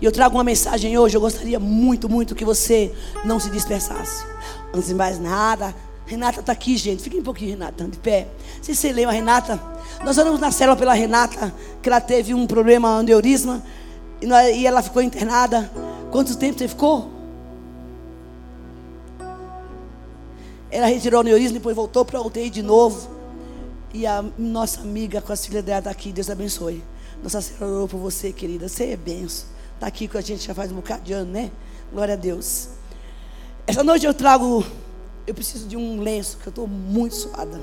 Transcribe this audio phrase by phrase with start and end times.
[0.00, 1.16] E eu trago uma mensagem hoje.
[1.16, 2.92] Eu gostaria muito, muito que você
[3.24, 4.24] não se dispersasse.
[4.72, 5.74] Antes de mais nada,
[6.06, 7.02] Renata está aqui, gente.
[7.02, 8.28] Fique um pouquinho, Renata, de pé.
[8.62, 9.60] Se você lembra, Renata,
[10.04, 13.62] nós oramos na célula pela Renata, que ela teve um problema aneurisma
[14.20, 15.70] e, e ela ficou internada.
[16.10, 17.10] Quanto tempo você ficou?
[20.70, 23.16] Ela retirou o aneurisma, depois voltou para a UTI de novo.
[23.94, 26.12] E a nossa amiga com as filhas dela está aqui.
[26.12, 26.84] Deus abençoe.
[27.22, 28.68] Nossa Senhora orou por você, querida.
[28.68, 29.55] Você é benção.
[29.76, 31.52] Está aqui com a gente já faz um bocado de ano, né?
[31.92, 32.70] Glória a Deus.
[33.66, 34.64] Essa noite eu trago.
[35.26, 37.60] Eu preciso de um lenço, que eu estou muito suada.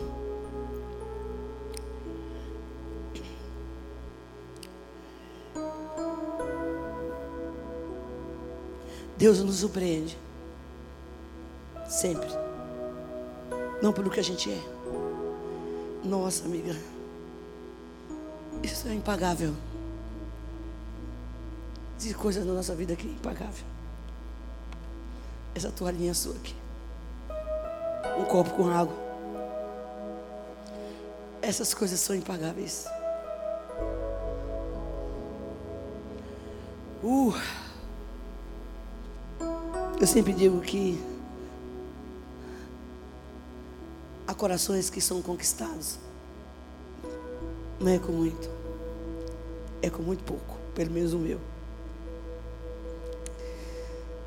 [9.17, 10.15] Deus nos surpreende.
[11.89, 12.27] Sempre.
[13.81, 14.61] Não pelo que a gente é.
[16.03, 16.75] Nossa, amiga.
[18.61, 19.55] Isso é impagável.
[21.97, 23.65] Existem coisas na nossa vida que é impagável.
[25.55, 26.55] Essa toalhinha sua aqui.
[28.19, 28.95] Um copo com água.
[31.41, 32.85] Essas coisas são impagáveis.
[37.03, 37.33] Uh.
[39.99, 41.01] Eu sempre digo que
[44.27, 45.97] há corações que são conquistados.
[47.79, 48.49] Não é com muito.
[49.81, 50.57] É com muito pouco.
[50.73, 51.52] Pelo menos o meu.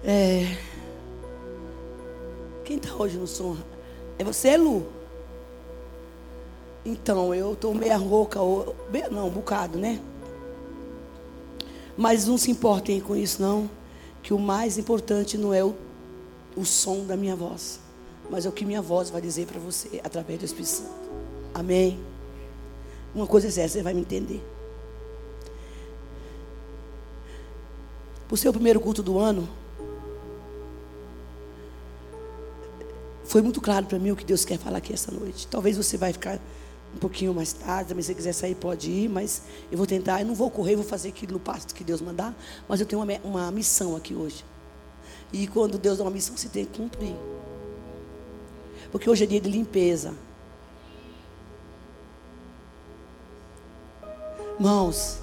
[0.09, 0.57] É...
[2.65, 3.57] Quem está hoje no som?
[4.17, 4.87] É você, Lu?
[6.85, 8.77] Então, eu estou meia rouca, ou...
[9.11, 10.01] não, um bocado, né?
[11.97, 13.69] Mas não se importem com isso, não.
[14.23, 15.75] Que o mais importante não é o,
[16.57, 17.81] o som da minha voz,
[18.31, 21.11] mas é o que minha voz vai dizer para você através do Espírito Santo.
[21.53, 21.99] Amém?
[23.13, 24.45] Uma coisa é essa, você vai me entender.
[28.29, 29.49] Por ser o primeiro culto do ano,
[33.27, 35.47] Foi muito claro para mim o que Deus quer falar aqui essa noite.
[35.49, 36.39] Talvez você vai ficar
[36.95, 40.27] um pouquinho mais tarde, mas se quiser sair, pode ir, mas eu vou tentar, eu
[40.27, 42.35] não vou correr, vou fazer aquilo no passo que Deus mandar,
[42.69, 44.45] mas eu tenho uma, uma missão aqui hoje.
[45.33, 47.15] E quando Deus dá uma missão, você tem que cumprir.
[48.93, 50.15] Porque hoje é dia de limpeza.
[54.55, 55.19] Irmãos,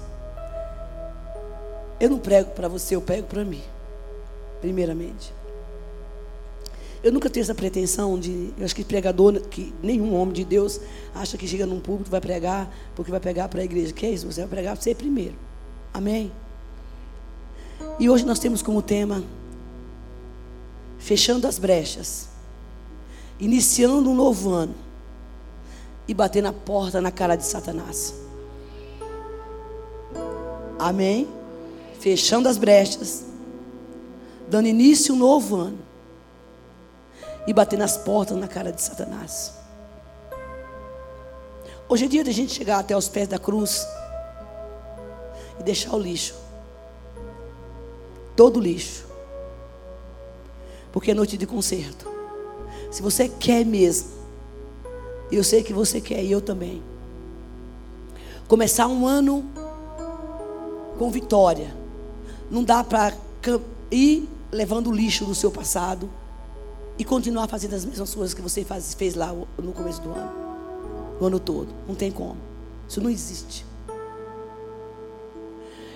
[1.98, 3.62] eu não prego para você, eu prego para mim.
[4.60, 5.32] Primeiramente.
[7.04, 8.54] Eu nunca tenho essa pretensão de.
[8.56, 10.80] Eu acho que pregador, que nenhum homem de Deus
[11.14, 13.92] acha que chega num público vai pregar, porque vai pregar para a igreja.
[13.92, 14.26] Que é isso?
[14.26, 15.34] Você vai pregar para você primeiro.
[15.92, 16.32] Amém?
[18.00, 19.22] E hoje nós temos como tema
[20.98, 22.30] Fechando as brechas,
[23.38, 24.74] iniciando um novo ano
[26.08, 28.14] e bater na porta na cara de Satanás.
[30.78, 31.28] Amém?
[32.00, 33.26] Fechando as brechas,
[34.48, 35.93] dando início a um novo ano
[37.46, 39.54] e bater nas portas na cara de Satanás.
[41.88, 43.86] Hoje é dia de a gente chegar até os pés da cruz
[45.60, 46.34] e deixar o lixo.
[48.34, 49.04] Todo o lixo.
[50.90, 52.08] Porque é noite de conserto.
[52.90, 54.10] Se você quer mesmo,
[55.30, 56.82] eu sei que você quer, e eu também.
[58.48, 59.44] Começar um ano
[60.98, 61.74] com vitória.
[62.50, 63.12] Não dá para
[63.90, 66.08] ir levando o lixo do seu passado
[66.98, 70.32] e continuar fazendo as mesmas coisas que você faz, fez lá no começo do ano,
[71.20, 71.68] o ano todo.
[71.88, 72.36] Não tem como.
[72.88, 73.66] Isso não existe.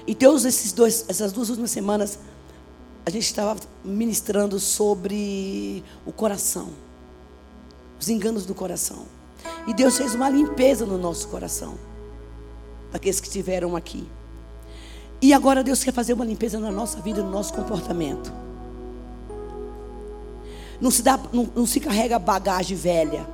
[0.07, 2.19] E Deus, esses dois, essas duas últimas semanas,
[3.05, 6.71] a gente estava ministrando sobre o coração,
[8.01, 9.07] os enganos do coração.
[9.67, 11.79] E Deus fez uma limpeza no nosso coração,
[12.91, 14.09] daqueles que estiveram aqui.
[15.21, 18.33] E agora Deus quer fazer uma limpeza na nossa vida, no nosso comportamento.
[20.81, 23.27] Não se, dá, não, não se carrega bagagem velha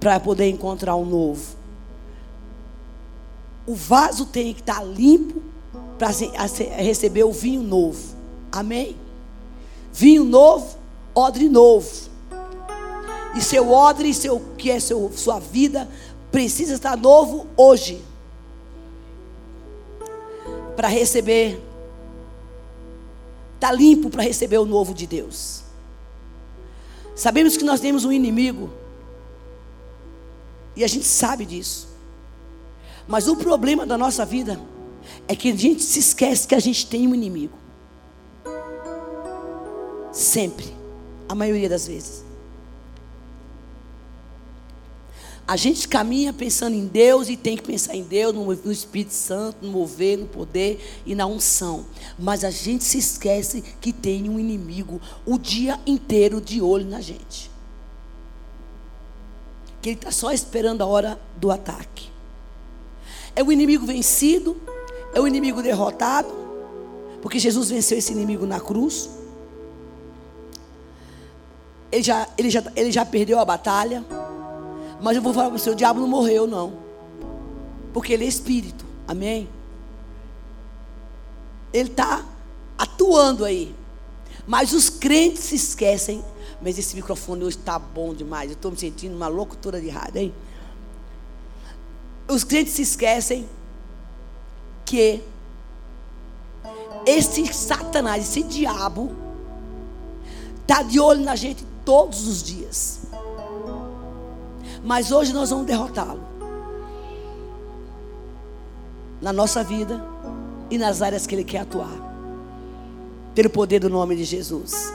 [0.00, 1.56] para poder encontrar um novo.
[3.66, 5.42] O vaso tem que estar limpo
[5.98, 6.08] para
[6.76, 8.14] receber o vinho novo.
[8.52, 8.96] Amém?
[9.92, 10.76] Vinho novo,
[11.14, 11.90] odre novo.
[13.34, 15.88] E seu odre, seu, que é seu, sua vida,
[16.30, 18.02] precisa estar novo hoje.
[20.76, 21.60] Para receber
[23.64, 25.62] está limpo para receber o novo de Deus.
[27.16, 28.70] Sabemos que nós temos um inimigo,
[30.76, 31.88] e a gente sabe disso.
[33.06, 34.60] Mas o problema da nossa vida
[35.28, 37.56] é que a gente se esquece que a gente tem um inimigo.
[40.12, 40.74] Sempre,
[41.28, 42.23] a maioria das vezes.
[45.46, 49.58] A gente caminha pensando em Deus e tem que pensar em Deus, no, Espírito Santo,
[49.60, 51.84] no mover, no poder e na unção.
[52.18, 57.02] Mas a gente se esquece que tem um inimigo o dia inteiro de olho na
[57.02, 57.50] gente.
[59.82, 62.08] Que ele está só esperando a hora do ataque.
[63.36, 64.56] É o inimigo vencido,
[65.12, 66.32] é o inimigo derrotado,
[67.20, 69.10] porque Jesus venceu esse inimigo na cruz.
[71.92, 74.02] Ele já, ele já, ele já perdeu a batalha.
[75.04, 76.72] Mas eu vou falar para você: o diabo não morreu, não.
[77.92, 78.86] Porque ele é espírito.
[79.06, 79.46] Amém?
[81.74, 82.24] Ele está
[82.78, 83.74] atuando aí.
[84.46, 86.24] Mas os crentes se esquecem.
[86.62, 88.50] Mas esse microfone hoje está bom demais.
[88.50, 90.34] Eu estou me sentindo uma locutora de rádio, hein?
[92.26, 93.46] Os crentes se esquecem
[94.86, 95.22] que
[97.04, 99.14] esse Satanás, esse diabo,
[100.62, 103.00] está de olho na gente todos os dias.
[104.84, 106.20] Mas hoje nós vamos derrotá-lo.
[109.20, 110.04] Na nossa vida
[110.70, 111.96] e nas áreas que ele quer atuar.
[113.34, 114.92] Pelo poder do nome de Jesus.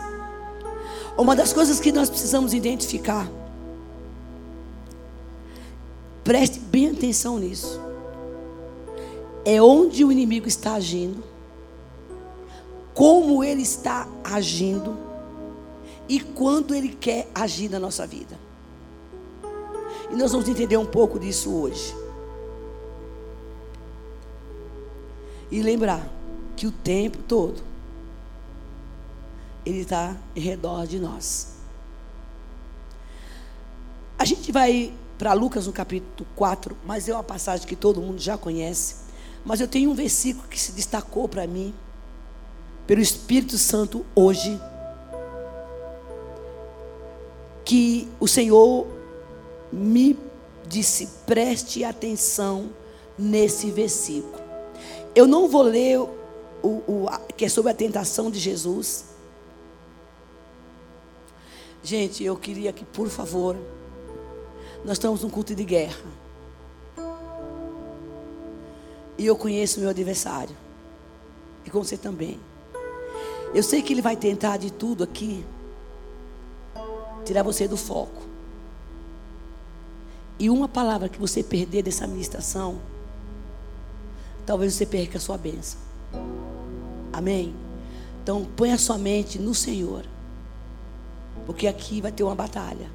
[1.18, 3.28] Uma das coisas que nós precisamos identificar.
[6.24, 7.82] Preste bem atenção nisso.
[9.44, 11.24] É onde o inimigo está agindo.
[12.94, 14.96] Como ele está agindo.
[16.08, 18.39] E quando ele quer agir na nossa vida.
[20.12, 21.96] E nós vamos entender um pouco disso hoje.
[25.52, 26.08] E lembrar
[26.56, 27.62] que o tempo todo
[29.66, 31.56] ele está em redor de nós.
[34.18, 38.20] A gente vai para Lucas no capítulo 4, mas é uma passagem que todo mundo
[38.20, 38.96] já conhece.
[39.46, 41.74] Mas eu tenho um versículo que se destacou para mim,
[42.86, 44.60] pelo Espírito Santo hoje,
[47.64, 48.88] que o Senhor
[49.72, 50.18] me
[50.68, 52.70] disse: preste atenção
[53.18, 54.42] nesse versículo.
[55.16, 59.06] Eu não vou ler o, o que é sobre a tentação de Jesus.
[61.84, 63.56] Gente, eu queria que, por favor,
[64.84, 66.20] nós estamos num culto de guerra.
[69.18, 70.56] E eu conheço o meu adversário.
[71.66, 72.40] E com você também.
[73.54, 75.44] Eu sei que ele vai tentar de tudo aqui
[77.26, 78.29] tirar você do foco.
[80.40, 82.80] E uma palavra que você perder dessa ministração,
[84.46, 85.78] talvez você perca a sua bênção.
[87.12, 87.54] Amém?
[88.24, 90.06] Então, põe a sua mente no Senhor.
[91.46, 92.90] Porque aqui vai ter uma batalha.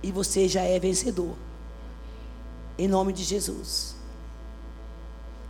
[0.00, 1.34] E você já é vencedor.
[2.78, 3.96] Em nome de Jesus.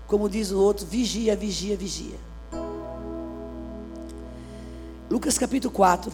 [0.07, 2.17] Como diz o outro, vigia, vigia, vigia.
[5.11, 6.11] Lucas capítulo 4.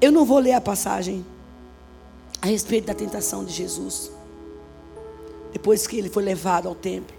[0.00, 1.24] Eu não vou ler a passagem
[2.42, 4.10] a respeito da tentação de Jesus,
[5.52, 7.16] depois que ele foi levado ao templo.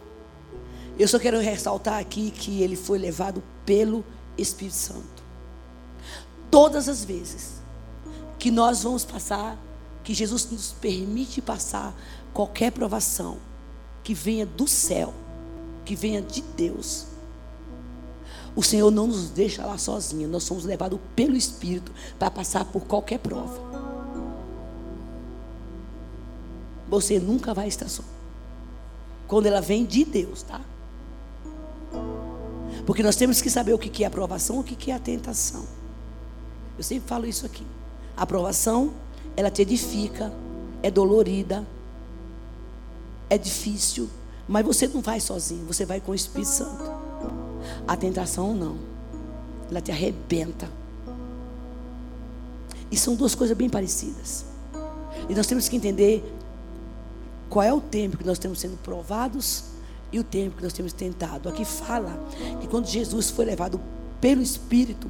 [1.00, 4.04] Eu só quero ressaltar aqui que ele foi levado pelo
[4.38, 5.24] Espírito Santo.
[6.52, 7.54] Todas as vezes
[8.38, 9.58] que nós vamos passar,
[10.04, 11.96] que Jesus nos permite passar
[12.34, 13.38] qualquer provação
[14.04, 15.14] que venha do céu,
[15.86, 17.06] que venha de Deus,
[18.56, 22.82] o Senhor não nos deixa lá sozinhos, nós somos levados pelo Espírito para passar por
[22.82, 23.83] qualquer prova.
[27.02, 28.04] Você nunca vai estar só.
[29.28, 30.62] Quando ela vem de Deus, tá?
[32.86, 35.66] Porque nós temos que saber o que é aprovação, o que é a tentação.
[36.78, 37.66] Eu sempre falo isso aqui.
[38.16, 38.94] A aprovação,
[39.36, 40.32] ela te edifica,
[40.82, 41.66] é dolorida,
[43.30, 44.10] é difícil,
[44.48, 46.84] mas você não vai sozinho, você vai com o Espírito Santo.
[47.88, 48.78] A tentação não,
[49.70, 50.70] ela te arrebenta.
[52.92, 54.46] E são duas coisas bem parecidas.
[55.30, 56.24] E nós temos que entender
[57.54, 59.66] qual é o tempo que nós estamos sendo provados
[60.12, 61.48] e o tempo que nós temos tentado.
[61.48, 62.20] Aqui fala
[62.60, 63.80] que quando Jesus foi levado
[64.20, 65.08] pelo Espírito,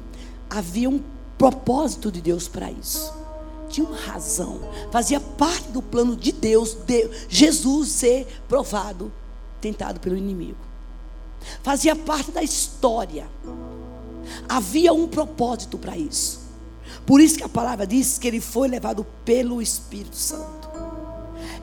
[0.50, 1.00] havia um
[1.38, 3.14] propósito de Deus para isso.
[3.70, 4.60] Tinha uma razão.
[4.92, 9.10] Fazia parte do plano de Deus, de Jesus ser provado,
[9.58, 10.58] tentado pelo inimigo.
[11.62, 13.26] Fazia parte da história.
[14.46, 16.42] Havia um propósito para isso.
[17.06, 20.63] Por isso que a palavra diz que ele foi levado pelo Espírito Santo.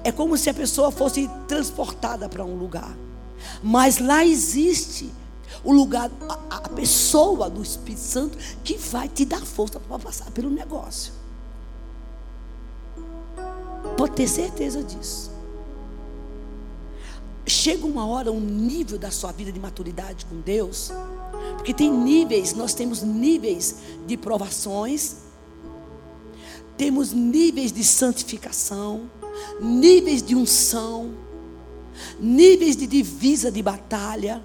[0.04, 2.96] É como se a pessoa fosse transportada para um lugar.
[3.62, 5.12] Mas lá existe
[5.64, 10.32] o lugar, a, a pessoa do Espírito Santo que vai te dar força para passar
[10.32, 11.14] pelo negócio.
[13.98, 15.32] Pode ter certeza disso.
[17.46, 20.92] Chega uma hora, um nível da sua vida de maturidade com Deus,
[21.58, 23.76] porque tem níveis, nós temos níveis
[24.08, 25.18] de provações,
[26.78, 29.10] temos níveis de santificação,
[29.60, 31.14] níveis de unção,
[32.20, 34.42] níveis de divisa de batalha.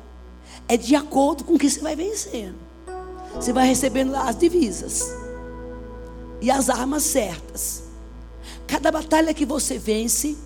[0.69, 2.57] É de acordo com o que você vai vencendo.
[3.35, 5.15] Você vai recebendo as divisas
[6.41, 7.85] e as armas certas.
[8.67, 10.37] Cada batalha que você vence,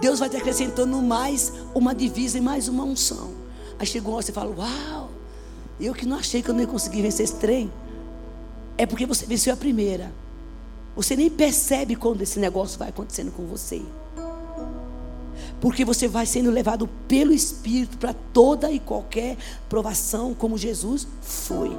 [0.00, 3.32] Deus vai te acrescentando mais uma divisa e mais uma unção.
[3.78, 5.10] Aí chegou você fala: Uau,
[5.78, 7.70] eu que não achei que eu não ia conseguir vencer esse trem.
[8.78, 10.12] É porque você venceu a primeira.
[11.00, 13.80] Você nem percebe quando esse negócio vai acontecendo com você.
[15.58, 21.70] Porque você vai sendo levado pelo Espírito para toda e qualquer provação, como Jesus foi.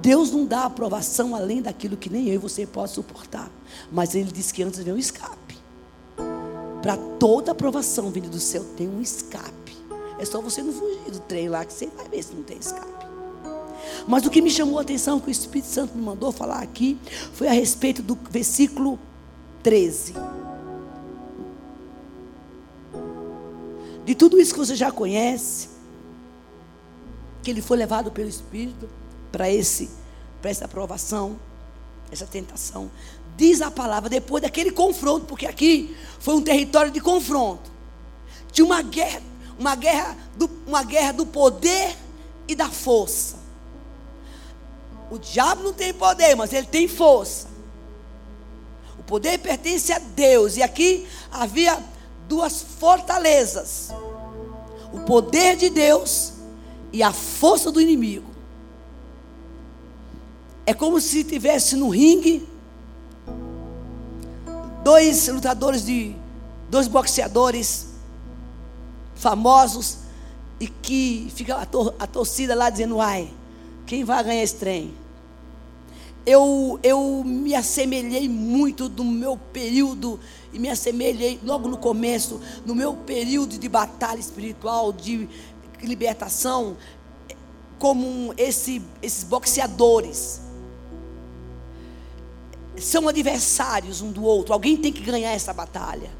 [0.00, 3.50] Deus não dá aprovação além daquilo que nem eu e você pode suportar.
[3.90, 5.58] Mas Ele disse que antes vem um escape.
[6.80, 9.76] Para toda aprovação vindo do céu tem um escape.
[10.16, 12.56] É só você não fugir do trem lá que você vai ver se não tem
[12.56, 13.05] escape.
[14.06, 16.98] Mas o que me chamou a atenção, que o Espírito Santo me mandou falar aqui,
[17.32, 18.98] foi a respeito do versículo
[19.62, 20.14] 13.
[24.04, 25.68] De tudo isso que você já conhece,
[27.42, 28.88] que ele foi levado pelo Espírito
[29.32, 29.90] para esse
[30.40, 31.38] para essa aprovação,
[32.10, 32.90] essa tentação.
[33.36, 37.70] Diz a palavra depois daquele confronto, porque aqui foi um território de confronto.
[38.52, 39.22] De uma guerra,
[39.58, 41.96] uma guerra do, uma guerra do poder
[42.46, 43.35] e da força.
[45.10, 47.48] O diabo não tem poder, mas ele tem força.
[48.98, 50.56] O poder pertence a Deus.
[50.56, 51.78] E aqui havia
[52.28, 53.90] duas fortalezas:
[54.92, 56.32] o poder de Deus
[56.92, 58.30] e a força do inimigo.
[60.64, 62.48] É como se tivesse no ringue
[64.82, 66.16] dois lutadores de
[66.68, 67.86] dois boxeadores
[69.14, 69.98] famosos
[70.58, 73.30] e que fica a, tor a torcida lá dizendo, ai,
[73.86, 74.94] quem vai ganhar esse trem?
[76.26, 80.18] Eu, eu me assemelhei muito do meu período,
[80.52, 85.28] e me assemelhei logo no começo, no meu período de batalha espiritual, de
[85.80, 86.76] libertação,
[87.78, 90.40] como esse, esses boxeadores.
[92.76, 96.10] São adversários um do outro, alguém tem que ganhar essa batalha.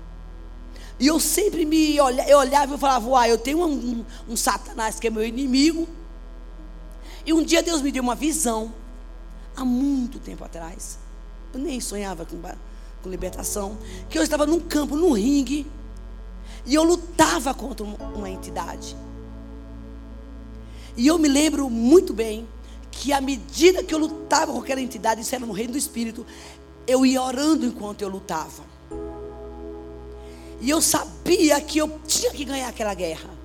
[1.01, 4.37] E eu sempre me olhava, eu olhava e falava, uai, eu tenho um, um, um
[4.37, 5.87] Satanás que é meu inimigo,
[7.27, 8.73] e um dia Deus me deu uma visão,
[9.57, 10.97] há muito tempo atrás.
[11.53, 12.41] Eu nem sonhava com,
[13.03, 13.77] com libertação.
[14.09, 15.67] Que eu estava num campo, num ringue,
[16.65, 18.97] e eu lutava contra uma entidade.
[20.97, 22.47] E eu me lembro muito bem
[22.93, 26.25] que à medida que eu lutava com aquela entidade, isso era no reino do Espírito,
[26.87, 28.65] eu ia orando enquanto eu lutava.
[30.61, 33.36] E eu sabia que eu tinha que ganhar aquela guerra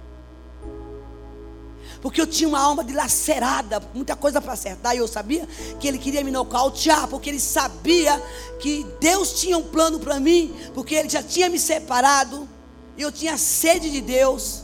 [2.01, 5.47] porque eu tinha uma alma dilacerada, muita coisa para acertar, e eu sabia
[5.79, 8.19] que ele queria me nocautear, porque ele sabia
[8.59, 12.49] que Deus tinha um plano para mim, porque ele já tinha me separado,
[12.97, 14.63] e eu tinha sede de Deus,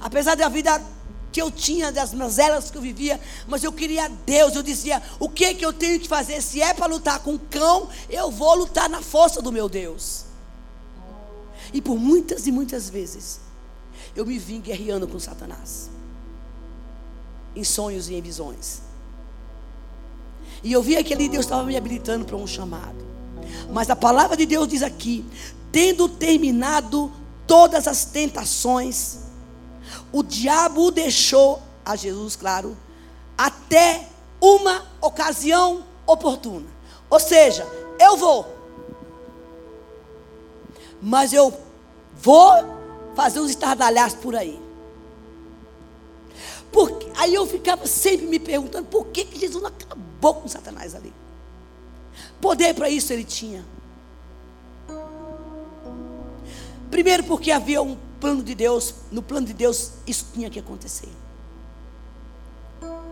[0.00, 0.82] apesar da vida
[1.30, 5.28] que eu tinha, das mazelas que eu vivia, mas eu queria Deus, eu dizia: o
[5.28, 6.42] que, que eu tenho que fazer?
[6.42, 10.24] Se é para lutar com cão, eu vou lutar na força do meu Deus.
[11.74, 13.40] E por muitas e muitas vezes,
[14.14, 15.95] eu me vim guerreando com Satanás
[17.56, 18.82] em sonhos e em visões.
[20.62, 23.04] E eu via que ali Deus estava me habilitando para um chamado.
[23.72, 25.24] Mas a palavra de Deus diz aqui:
[25.72, 27.10] tendo terminado
[27.46, 29.20] todas as tentações,
[30.12, 32.76] o diabo o deixou a Jesus, claro,
[33.36, 34.08] até
[34.40, 36.66] uma ocasião oportuna.
[37.08, 37.66] Ou seja,
[38.00, 38.46] eu vou,
[41.00, 41.56] mas eu
[42.14, 42.50] vou
[43.14, 44.65] fazer uns estardalhaços por aí.
[47.16, 51.12] Aí eu ficava sempre me perguntando por que, que Jesus não acabou com Satanás ali.
[52.40, 53.64] Poder para isso ele tinha.
[56.90, 61.08] Primeiro porque havia um plano de Deus, no plano de Deus isso tinha que acontecer.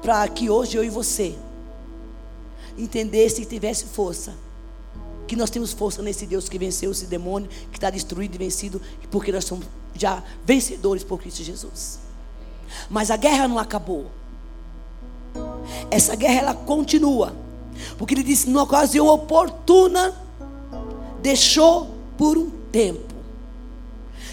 [0.03, 1.35] Para que hoje eu e você
[2.77, 4.35] entendesse e tivesse força.
[5.27, 8.81] Que nós temos força nesse Deus que venceu esse demônio, que está destruído e vencido,
[9.11, 12.04] porque nós somos já vencedores por Cristo Jesus.
[12.89, 14.11] Mas a guerra não acabou.
[15.91, 17.35] Essa guerra ela continua.
[17.99, 20.15] Porque ele disse, numa ocasião oportuna,
[21.21, 23.15] deixou por um tempo.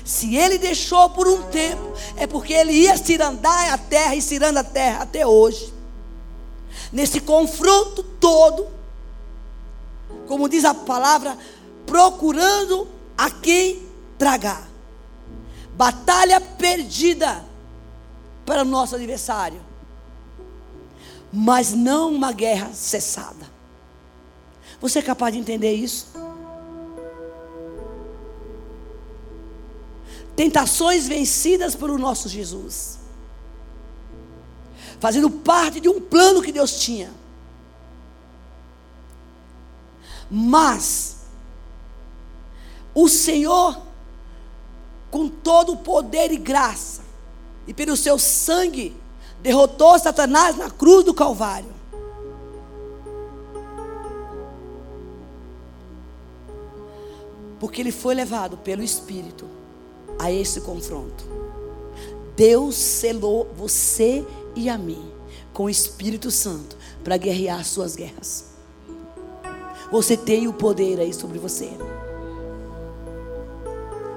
[0.04, 4.62] Se ele deixou por um tempo, é porque ele ia cirandar a terra e ciranda
[4.62, 5.74] a terra até hoje.
[6.92, 8.68] Nesse confronto todo,
[10.28, 11.38] como diz a palavra,
[11.86, 13.84] procurando a quem
[14.18, 14.68] tragar.
[15.76, 17.46] Batalha perdida
[18.51, 19.62] para o nosso adversário.
[21.31, 23.50] mas não uma guerra cessada.
[24.81, 26.08] Você é capaz de entender isso?
[30.36, 33.00] Tentações vencidas pelo nosso Jesus,
[35.00, 37.10] fazendo parte de um plano que Deus tinha.
[40.29, 41.20] Mas,
[42.93, 43.81] o Senhor,
[45.10, 47.11] com todo o poder e graça,
[47.68, 48.96] e pelo seu sangue,
[49.41, 51.70] derrotou Satanás na cruz do Calvário.
[57.60, 59.46] Porque ele foi levado pelo Espírito
[60.18, 61.24] a esse confronto.
[62.36, 64.25] Deus selou você
[64.56, 65.12] e a mim
[65.53, 68.51] com o Espírito Santo para guerrear suas guerras.
[69.91, 71.70] Você tem o poder aí sobre você.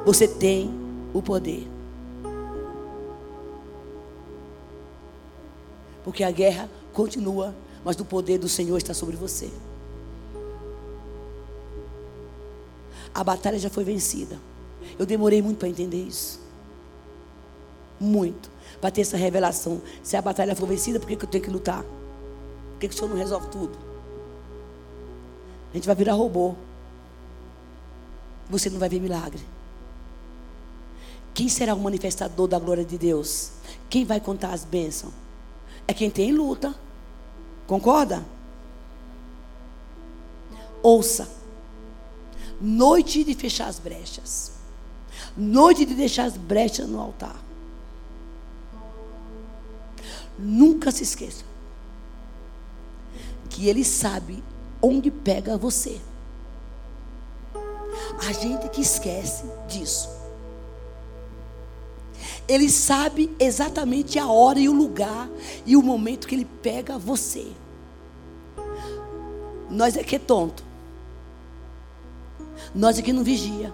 [0.07, 0.71] Você tem
[1.13, 1.74] o poder.
[6.05, 9.51] Porque a guerra continua, mas o poder do Senhor está sobre você.
[13.15, 14.39] A batalha já foi vencida.
[14.99, 16.41] Eu demorei muito para entender isso.
[17.99, 18.51] Muito.
[18.81, 19.81] Para ter essa revelação.
[20.03, 21.83] Se a batalha for vencida, por que, que eu tenho que lutar?
[21.83, 23.79] Por que, que o Senhor não resolve tudo?
[25.71, 26.55] A gente vai virar robô.
[28.51, 29.41] Você não vai ver milagre.
[31.33, 33.53] Quem será o manifestador da glória de Deus?
[33.89, 35.24] Quem vai contar as bênçãos?
[35.87, 36.75] É quem tem luta.
[37.67, 38.25] Concorda?
[40.83, 41.29] Ouça.
[42.61, 44.53] Noite de fechar as brechas.
[45.37, 47.37] Noite de deixar as brechas no altar.
[50.39, 51.45] Nunca se esqueça
[53.55, 54.43] que Ele sabe
[54.83, 56.01] onde pega você.
[58.27, 60.09] A gente que esquece disso.
[62.47, 65.29] Ele sabe exatamente a hora e o lugar
[65.65, 67.47] e o momento que ele pega você.
[69.71, 70.63] Nós é que é tonto.
[72.75, 73.73] Nós é que não vigia.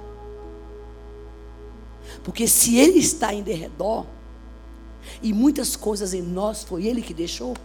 [2.23, 4.07] Porque se ele está em derredor,
[5.23, 7.57] e muitas coisas em nós foi ele que deixou,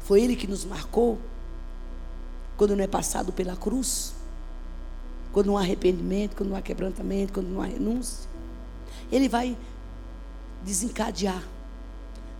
[0.00, 1.18] foi ele que nos marcou,
[2.56, 4.14] quando não é passado pela cruz,
[5.32, 8.35] quando não há arrependimento, quando não há quebrantamento, quando não há renúncia.
[9.10, 9.56] Ele vai
[10.62, 11.42] desencadear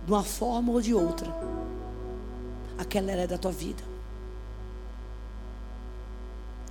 [0.05, 1.33] de uma forma ou de outra
[2.77, 3.83] aquela era da tua vida.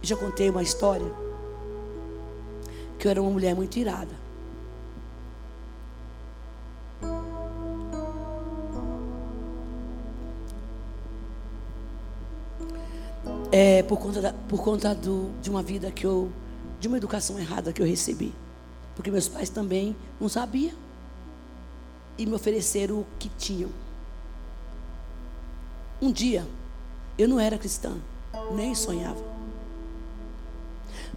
[0.00, 1.10] Já contei uma história
[2.98, 4.26] que eu era uma mulher muito irada.
[13.50, 16.30] É, por conta, da, por conta do, de uma vida que eu,
[16.78, 18.34] de uma educação errada que eu recebi.
[18.96, 20.74] Porque meus pais também não sabiam.
[22.18, 23.70] E me ofereceram o que tinham.
[26.00, 26.46] Um dia,
[27.18, 27.96] eu não era cristã,
[28.52, 29.22] nem sonhava.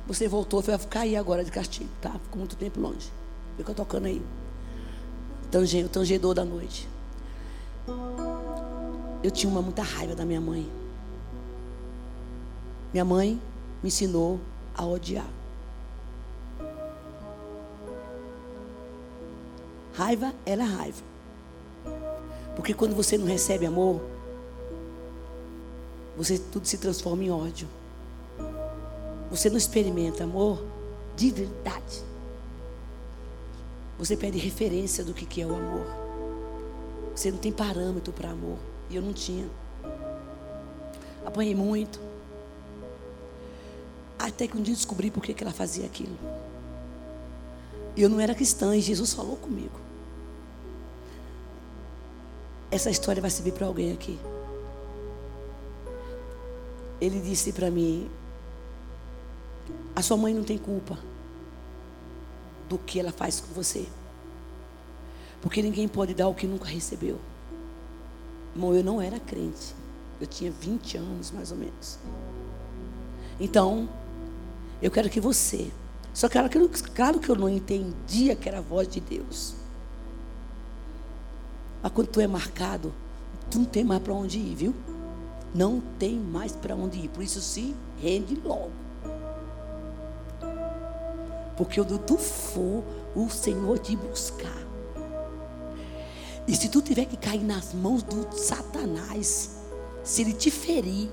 [0.06, 2.12] Você voltou, foi ficar aí agora de castigo, tá?
[2.12, 3.12] Ficou muito tempo longe.
[3.56, 4.22] Fica tocando aí.
[5.52, 6.88] Tange, o tangedor da noite.
[9.22, 10.70] Eu tinha uma muita raiva da minha mãe.
[12.94, 13.42] Minha mãe
[13.84, 14.40] me ensinou
[14.76, 15.28] a odiar.
[20.00, 21.04] Raiva era raiva.
[22.56, 24.02] Porque quando você não recebe amor,
[26.16, 27.68] você tudo se transforma em ódio.
[29.30, 30.64] Você não experimenta amor
[31.18, 32.02] de verdade.
[33.98, 35.86] Você perde referência do que é o amor.
[37.14, 38.58] Você não tem parâmetro para amor.
[38.90, 39.50] E eu não tinha.
[41.26, 42.00] Apanhei muito.
[44.18, 46.18] Até que um dia descobri por que ela fazia aquilo.
[47.98, 49.89] Eu não era cristã e Jesus falou comigo.
[52.72, 54.20] Essa história vai servir para alguém aqui.
[57.02, 58.10] Ele disse para mim:
[59.96, 60.98] A sua mãe não tem culpa
[62.68, 63.88] do que ela faz com você.
[65.42, 67.18] Porque ninguém pode dar o que nunca recebeu.
[68.54, 69.74] Irmão, eu não era crente.
[70.20, 71.98] Eu tinha 20 anos, mais ou menos.
[73.40, 73.88] Então,
[74.82, 75.72] eu quero que você.
[76.14, 76.38] Só que
[76.94, 79.56] claro que eu não entendia que era a voz de Deus.
[81.82, 82.94] Mas quando tu é marcado,
[83.50, 84.76] tu não tem mais para onde ir, viu?
[85.54, 87.10] Não tem mais para onde ir.
[87.10, 88.72] Por isso se rende logo.
[91.58, 92.84] Porque onde tu for,
[93.16, 94.58] o Senhor te buscar.
[96.48, 99.58] E se tu tiver que cair nas mãos do Satanás,
[100.04, 101.10] se ele te ferir,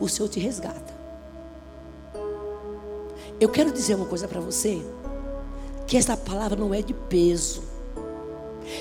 [0.00, 0.94] o Senhor te resgata.
[3.38, 4.80] Eu quero dizer uma coisa para você,
[5.86, 7.62] que essa palavra não é de peso.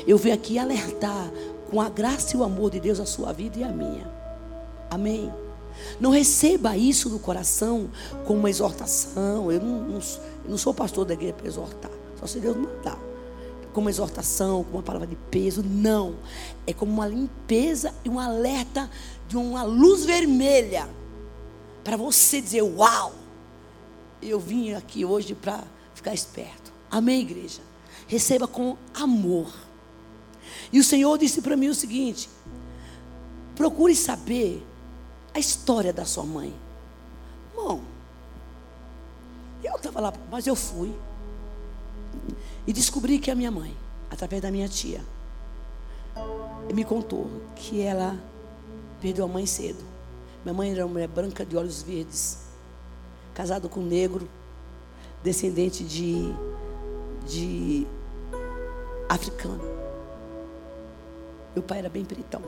[0.07, 1.31] Eu venho aqui alertar
[1.69, 4.11] com a graça e o amor de Deus a sua vida e a minha.
[4.89, 5.31] Amém.
[5.99, 7.89] Não receba isso no coração
[8.25, 9.51] como uma exortação.
[9.51, 11.91] Eu não, não, eu não sou pastor da igreja para exortar.
[12.19, 12.99] Só se Deus mandar.
[13.73, 15.63] Como exortação, como uma palavra de peso.
[15.63, 16.15] Não.
[16.65, 18.89] É como uma limpeza e um alerta
[19.27, 20.87] de uma luz vermelha.
[21.83, 23.13] Para você dizer: Uau!
[24.21, 26.73] Eu vim aqui hoje para ficar esperto.
[26.89, 27.61] Amém, igreja?
[28.07, 29.64] Receba com amor.
[30.71, 32.29] E o Senhor disse para mim o seguinte:
[33.55, 34.65] procure saber
[35.33, 36.53] a história da sua mãe.
[37.55, 37.81] Bom,
[39.63, 40.93] eu estava lá, mas eu fui.
[42.67, 43.75] E descobri que a minha mãe,
[44.09, 45.01] através da minha tia,
[46.73, 48.17] me contou que ela
[49.01, 49.83] perdeu a mãe cedo.
[50.43, 52.39] Minha mãe era uma mulher branca de olhos verdes,
[53.33, 54.29] casada com um negro,
[55.23, 56.33] descendente de,
[57.27, 57.87] de
[59.09, 59.74] africano.
[61.55, 62.41] Meu pai era bem pretão.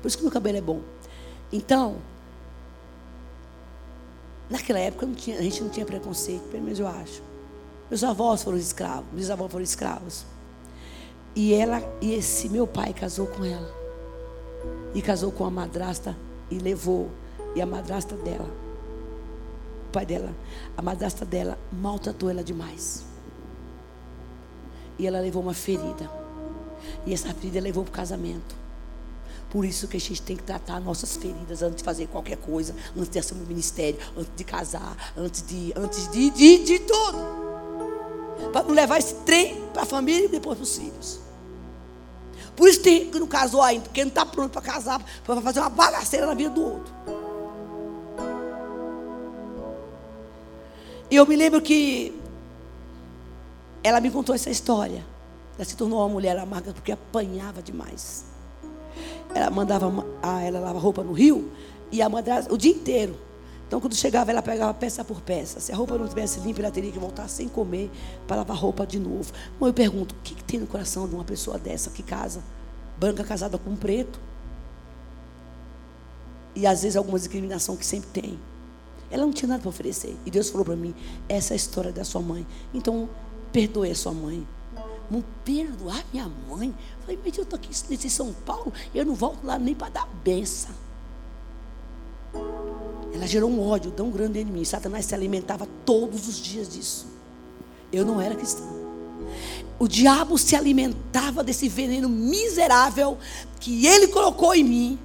[0.00, 0.80] Por isso que meu cabelo é bom.
[1.52, 1.96] Então,
[4.48, 7.22] naquela época tinha, a gente não tinha preconceito, pelo menos eu acho.
[7.90, 10.24] Meus avós foram escravos, meus avós foram escravos.
[11.36, 13.70] E ela, e esse meu pai casou com ela.
[14.94, 16.16] E casou com a madrasta
[16.50, 17.10] e levou.
[17.54, 18.48] E a madrasta dela,
[19.88, 20.32] o pai dela,
[20.74, 23.04] a madrasta dela maltratou ela demais.
[24.98, 26.21] E ela levou uma ferida.
[27.06, 28.62] E essa ferida levou para o casamento.
[29.50, 32.74] Por isso que a gente tem que tratar nossas feridas antes de fazer qualquer coisa,
[32.96, 37.18] antes de assumir o ministério, antes de casar, antes de, antes de, de, de tudo.
[38.50, 41.20] Para não levar esse trem para a família e depois para os filhos.
[42.56, 45.60] Por isso tem que não casou ainda, porque não está pronto para casar, para fazer
[45.60, 46.92] uma bagaceira na vida do outro.
[51.10, 52.18] E eu me lembro que
[53.84, 55.11] ela me contou essa história.
[55.56, 58.24] Ela se tornou uma mulher amarga porque apanhava demais.
[59.34, 61.50] Ela mandava a ela lavar roupa no rio
[61.90, 63.16] e a madrasta o dia inteiro.
[63.66, 65.58] Então, quando chegava, ela pegava peça por peça.
[65.58, 67.90] Se a roupa não estivesse limpa, ela teria que voltar sem comer
[68.26, 69.32] para lavar roupa de novo.
[69.58, 72.42] Mas eu pergunto: o que, que tem no coração de uma pessoa dessa que casa,
[72.98, 74.20] branca casada com preto?
[76.54, 78.38] E às vezes alguma discriminação que sempre tem.
[79.10, 80.16] Ela não tinha nada para oferecer.
[80.26, 80.94] E Deus falou para mim:
[81.26, 82.46] essa é a história da sua mãe.
[82.74, 83.08] Então,
[83.52, 84.46] perdoe a sua mãe.
[85.12, 86.74] Não perdoar minha mãe.
[87.02, 90.08] Falei, mas eu estou aqui nesse São Paulo, eu não volto lá nem para dar
[90.24, 90.74] benção.
[93.12, 94.64] Ela gerou um ódio tão grande em mim.
[94.64, 97.06] Satanás se alimentava todos os dias disso.
[97.92, 98.66] Eu não era cristão.
[99.78, 103.18] O diabo se alimentava desse veneno miserável
[103.60, 104.98] que ele colocou em mim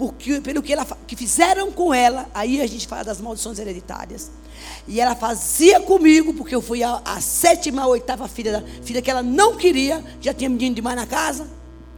[0.00, 4.30] porque pelo que, ela, que fizeram com ela, aí a gente fala das maldições hereditárias.
[4.86, 9.00] E ela fazia comigo, porque eu fui a, a sétima, a oitava filha, da, filha
[9.00, 11.46] que ela não queria, já tinha menino demais na casa.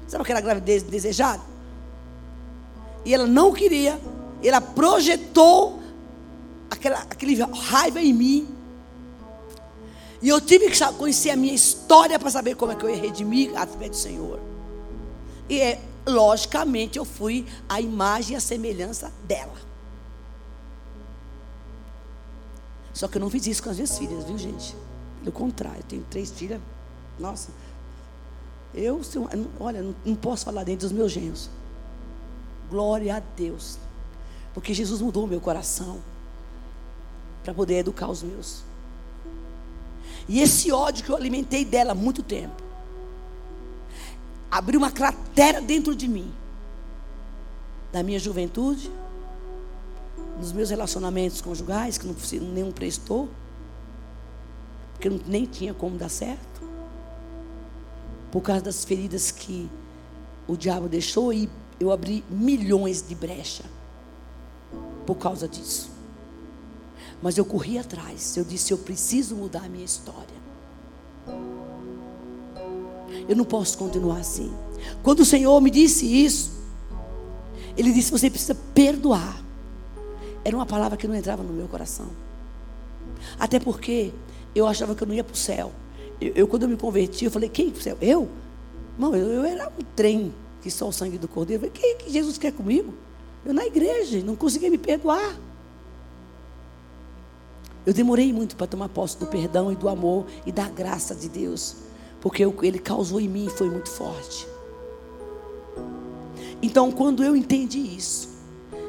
[0.09, 1.43] Sabe aquela gravidez desejada?
[3.05, 3.99] E ela não queria,
[4.43, 5.81] ela projetou
[6.71, 8.49] aquela, aquele raiva em mim.
[10.21, 12.97] E eu tive que conhecer a minha história para saber como é que eu ia
[12.97, 14.39] redimir através do Senhor.
[15.49, 19.72] E é logicamente eu fui a imagem e a semelhança dela.
[22.93, 24.77] Só que eu não fiz isso com as minhas filhas, viu, gente?
[25.21, 26.61] Pelo contrário, eu tenho três filhas.
[27.19, 27.51] Nossa,
[28.75, 29.01] eu,
[29.61, 31.49] olha, não posso falar dentro dos meus genros.
[32.71, 33.79] Glória a Deus.
[34.55, 36.01] Porque Jesus mudou o meu coração
[37.43, 38.63] para poder educar os meus.
[40.29, 42.63] E esse ódio que eu alimentei dela há muito tempo
[44.51, 46.33] abriu uma cratera dentro de mim.
[47.91, 48.91] Da minha juventude,
[50.43, 52.17] nos meus relacionamentos conjugais, que não,
[52.53, 53.29] nenhum prestou,
[54.93, 56.61] porque não, nem tinha como dar certo,
[58.31, 59.71] por causa das feridas que
[60.49, 63.65] o diabo deixou, e eu abri milhões de brecha
[65.07, 65.91] por causa disso.
[67.23, 70.43] Mas eu corri atrás, eu disse: eu preciso mudar a minha história.
[73.29, 74.53] Eu não posso continuar assim.
[75.03, 76.51] Quando o Senhor me disse isso,
[77.77, 79.41] Ele disse: Você precisa perdoar.
[80.45, 82.09] Era uma palavra que não entrava no meu coração.
[83.39, 84.13] Até porque
[84.55, 85.73] eu achava que eu não ia para o céu.
[86.21, 87.97] Eu, eu, quando eu me converti, eu falei: Quem para o céu?
[88.01, 88.29] Eu?
[88.99, 91.65] Não, eu, eu, era um trem que só o sangue do cordeiro.
[91.65, 92.93] Eu falei: Quem que Jesus quer comigo?
[93.45, 95.37] Eu na igreja, não conseguia me perdoar.
[97.85, 101.29] Eu demorei muito para tomar posse do perdão e do amor e da graça de
[101.29, 101.77] Deus
[102.23, 104.47] porque ele causou em mim foi muito forte.
[106.63, 108.29] Então, quando eu entendi isso,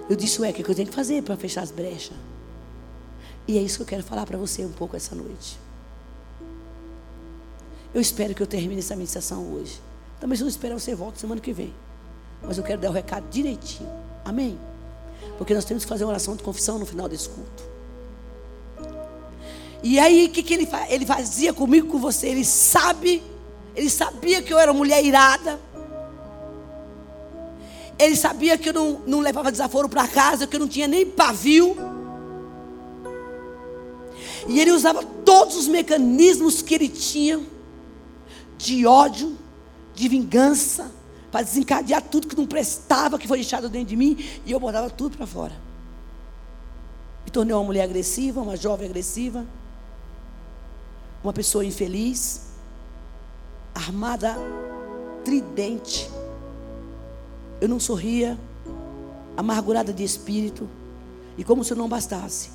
[0.09, 2.15] eu disse: Ué, o que eu tenho que fazer para fechar as brechas?
[3.47, 5.59] E é isso que eu quero falar para você um pouco essa noite.
[7.93, 9.79] Eu espero que eu termine essa ministração hoje.
[10.19, 11.73] Também se não esperar, você volta semana que vem.
[12.41, 13.89] Mas eu quero dar o recado direitinho.
[14.25, 14.57] Amém?
[15.37, 17.63] Porque nós temos que fazer uma oração de confissão no final desse culto.
[19.83, 22.29] E aí, o que, que ele, ele fazia comigo, com você?
[22.29, 23.21] Ele sabe,
[23.75, 25.59] ele sabia que eu era mulher irada.
[28.03, 31.05] Ele sabia que eu não, não levava desaforo para casa, que eu não tinha nem
[31.05, 31.75] pavio.
[34.47, 37.41] E ele usava todos os mecanismos que ele tinha
[38.57, 39.37] de ódio,
[39.93, 40.91] de vingança,
[41.31, 44.89] para desencadear tudo que não prestava, que foi deixado dentro de mim, e eu botava
[44.89, 45.53] tudo para fora.
[47.25, 49.45] Me tornei uma mulher agressiva, uma jovem agressiva,
[51.23, 52.41] uma pessoa infeliz,
[53.73, 54.37] armada,
[55.23, 56.09] tridente.
[57.63, 58.37] Eu não sorria,
[59.37, 60.69] amargurada de espírito,
[61.37, 62.51] e como se não bastasse.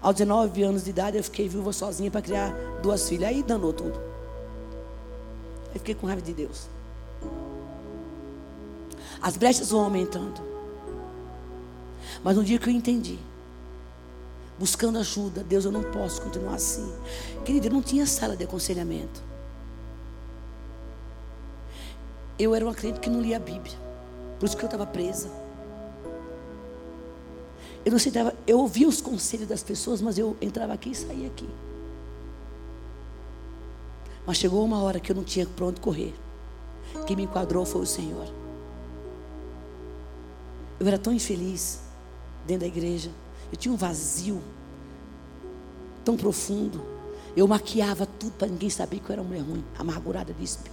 [0.00, 3.28] Aos 19 anos de idade, eu fiquei viúva sozinha para criar duas filhas.
[3.28, 4.00] Aí danou tudo.
[5.70, 6.70] Aí fiquei com raiva de Deus.
[9.20, 10.40] As brechas vão aumentando.
[12.22, 13.18] Mas no dia que eu entendi,
[14.58, 16.90] buscando ajuda, Deus, eu não posso continuar assim.
[17.44, 19.22] Querida, eu não tinha sala de aconselhamento.
[22.38, 23.83] Eu era uma crente que não lia a Bíblia.
[24.38, 25.30] Por isso que eu estava presa.
[27.84, 31.26] Eu não aceitava, eu ouvia os conselhos das pessoas, mas eu entrava aqui e saía
[31.26, 31.48] aqui.
[34.26, 36.14] Mas chegou uma hora que eu não tinha para onde correr.
[37.06, 38.26] Quem me enquadrou foi o Senhor.
[40.80, 41.80] Eu era tão infeliz
[42.46, 43.10] dentro da igreja.
[43.52, 44.40] Eu tinha um vazio
[46.04, 46.82] tão profundo.
[47.36, 50.72] Eu maquiava tudo para ninguém saber que eu era uma mulher ruim, amargurada de espírito.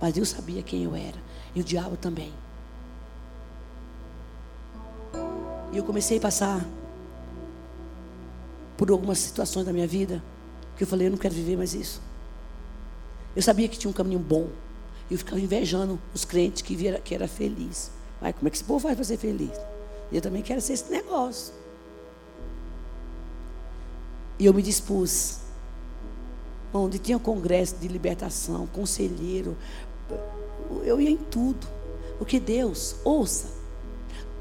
[0.00, 1.18] Mas Deus sabia quem eu era.
[1.54, 2.32] E o diabo também.
[5.72, 6.66] E eu comecei a passar
[8.76, 10.22] por algumas situações da minha vida
[10.76, 12.00] que eu falei, eu não quero viver mais isso.
[13.34, 14.48] Eu sabia que tinha um caminho bom.
[15.10, 17.90] E eu ficava invejando os crentes que, vira, que era feliz.
[18.20, 19.52] Mas como é que esse povo faz para ser feliz?
[20.10, 21.54] Eu também quero ser esse negócio.
[24.38, 25.38] E eu me dispus.
[26.74, 29.56] Onde tinha congresso de libertação, conselheiro.
[30.84, 31.66] Eu ia em tudo.
[32.18, 33.46] Porque Deus, ouça,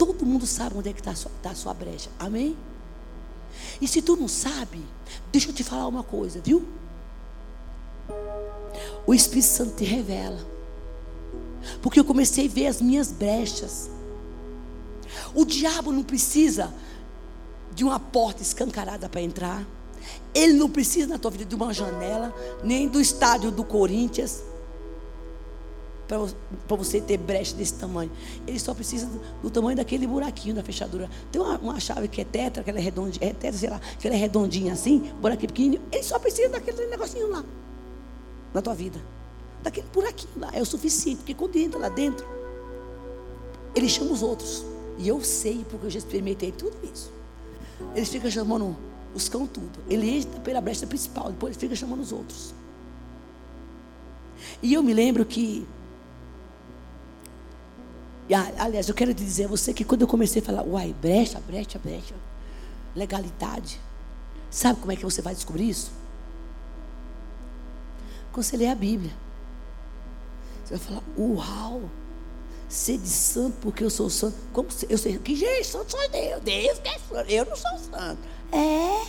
[0.02, 2.10] Todo mundo sabe onde é que está a, sua, tá a sua brecha.
[2.18, 2.58] Amém?
[3.80, 4.84] E se tu não sabe,
[5.32, 6.68] deixa eu te falar uma coisa, viu?
[9.06, 10.40] O Espírito Santo te revela.
[11.84, 13.92] Porque eu comecei a ver as minhas brechas.
[15.36, 16.74] O diabo não precisa
[17.72, 19.64] de uma porta escancarada para entrar.
[20.34, 24.42] Ele não precisa na tua vida de uma janela, nem do estádio do Corinthians
[26.68, 28.12] para você ter brecha desse tamanho.
[28.46, 29.10] Ele só precisa
[29.42, 31.10] do, tamanho daquele buraquinho da fechadura.
[31.32, 33.80] Tem uma, uma chave que é tetra, que ela é redondinha, é tetra, sei lá,
[33.98, 35.82] que ela é redondinha assim, buraquinho pequenininho.
[35.92, 37.44] Ele só precisa daquele negocinho lá,
[38.54, 39.00] na tua vida.
[39.64, 42.26] Daquele buraquinho lá, é o suficiente, porque quando entra lá dentro,
[43.74, 44.66] ele chama os outros.
[44.98, 47.12] E eu sei, porque eu já experimentei tudo isso.
[47.96, 48.76] Ele fica chamando
[49.16, 49.80] os cão tudo.
[49.90, 52.54] Ele entra pela brecha principal, depois ele fica chamando os outros.
[54.62, 55.66] E eu me lembro que
[58.32, 60.96] e, aliás, eu quero te dizer a você que quando eu comecei a falar, uai,
[61.02, 62.16] brecha, brecha, brecha,
[62.96, 63.78] legalidade.
[64.50, 65.92] Sabe como é que você vai descobrir isso?
[68.32, 69.12] Quando você lê a Bíblia.
[70.64, 71.82] Você vai falar, uau,
[72.70, 74.38] ser de santo porque eu sou santo.
[74.54, 77.78] Como eu sei, que gente, santo sou Deus, Deus que é santo, eu não sou
[77.80, 78.22] santo.
[78.54, 79.08] É,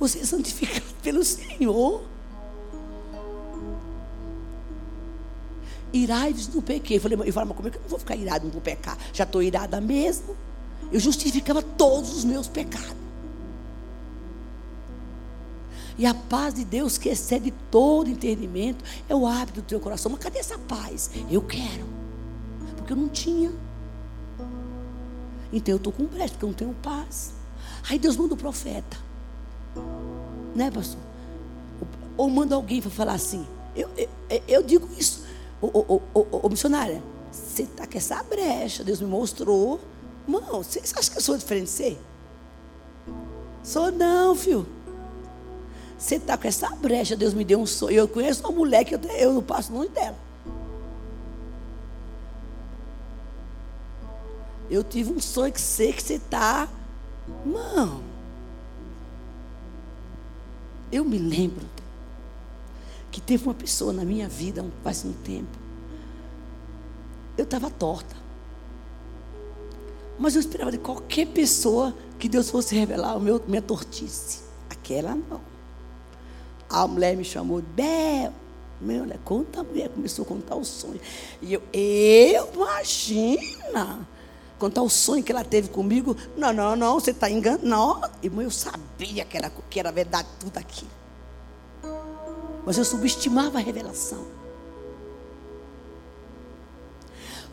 [0.00, 2.02] você é santificado pelo Senhor.
[5.92, 6.96] Irai-vos no pequei.
[6.96, 8.60] Eu falei, eu falei, mas como é que eu não vou ficar irado, não vou
[8.60, 8.98] pecar?
[9.12, 10.36] Já estou irada mesmo.
[10.92, 13.06] Eu justificava todos os meus pecados.
[15.98, 20.12] E a paz de Deus, que excede todo entendimento, é o hábito do teu coração.
[20.12, 21.10] Mas cadê essa paz?
[21.30, 21.86] Eu quero.
[22.76, 23.50] Porque eu não tinha.
[25.52, 27.32] Então eu estou com pressa, porque eu não tenho paz.
[27.88, 28.98] Aí Deus manda o profeta.
[30.54, 31.00] Né, pastor?
[32.16, 33.46] Ou manda alguém para falar assim.
[33.74, 34.08] Eu, eu,
[34.46, 35.25] eu digo isso
[35.60, 39.80] Ô, ô, ô, ô, missionária, você está com essa brecha, Deus me mostrou.
[40.26, 41.98] Irmão, você acha que eu sou diferente de você?
[43.62, 44.66] Sou não, filho.
[45.98, 47.96] Você está com essa brecha, Deus me deu um sonho.
[47.96, 50.16] Eu conheço uma mulher que eu, eu não passo longe dela.
[54.68, 56.68] Eu tive um sonho que sei que você está.
[57.44, 58.02] Irmão.
[60.92, 61.66] Eu me lembro
[63.16, 65.56] que teve uma pessoa na minha vida faz um tempo.
[67.34, 68.14] Eu estava torta.
[70.18, 74.42] Mas eu esperava de qualquer pessoa que Deus fosse revelar o meu, minha tortice.
[74.68, 75.40] Aquela não.
[76.68, 78.34] A mulher me chamou Bel.
[78.82, 81.00] Meu, olha, quanta mulher começou a contar o sonho.
[81.40, 84.06] E eu, eu, imagina.
[84.58, 86.14] Contar o sonho que ela teve comigo.
[86.36, 88.10] Não, não, não, você está enganando.
[88.22, 91.05] Irmão, eu sabia que era, que era verdade tudo aquilo.
[92.66, 94.26] Mas eu subestimava a revelação.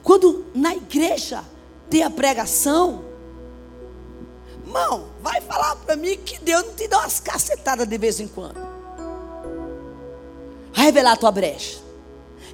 [0.02, 1.46] Quando na igreja
[1.90, 3.06] tem a pregação,
[4.66, 8.28] irmão, vai falar para mim que Deus não te dá umas cacetadas de vez em
[8.28, 8.60] quando.
[10.74, 11.80] Vai revelar a tua brecha.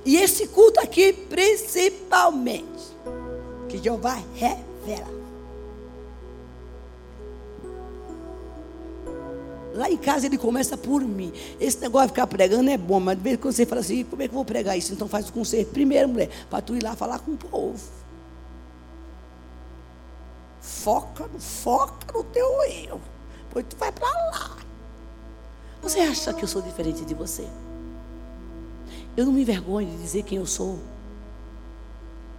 [0.05, 2.67] E esse culto aqui, principalmente,
[3.69, 4.23] que Deus vai
[9.73, 11.31] Lá em casa ele começa por mim.
[11.59, 14.03] Esse negócio de ficar pregando é bom, mas de vez em quando você fala assim,
[14.03, 14.93] como é que eu vou pregar isso?
[14.93, 17.79] Então faz o conselho primeiro, mulher, para tu ir lá falar com o povo.
[20.61, 23.01] Foca, foca no teu erro.
[23.47, 24.57] Depois tu vai para lá.
[25.81, 27.47] Você acha que eu sou diferente de você?
[29.15, 30.79] Eu não me envergonho de dizer quem eu sou.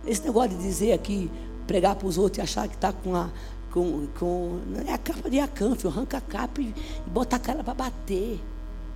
[0.07, 1.31] Esse negócio de dizer aqui,
[1.67, 3.31] pregar para os outros e achar que está com a,
[3.71, 6.75] com, com é a capa de acânfio, arranca a capa e,
[7.07, 8.41] e bota a cara para bater.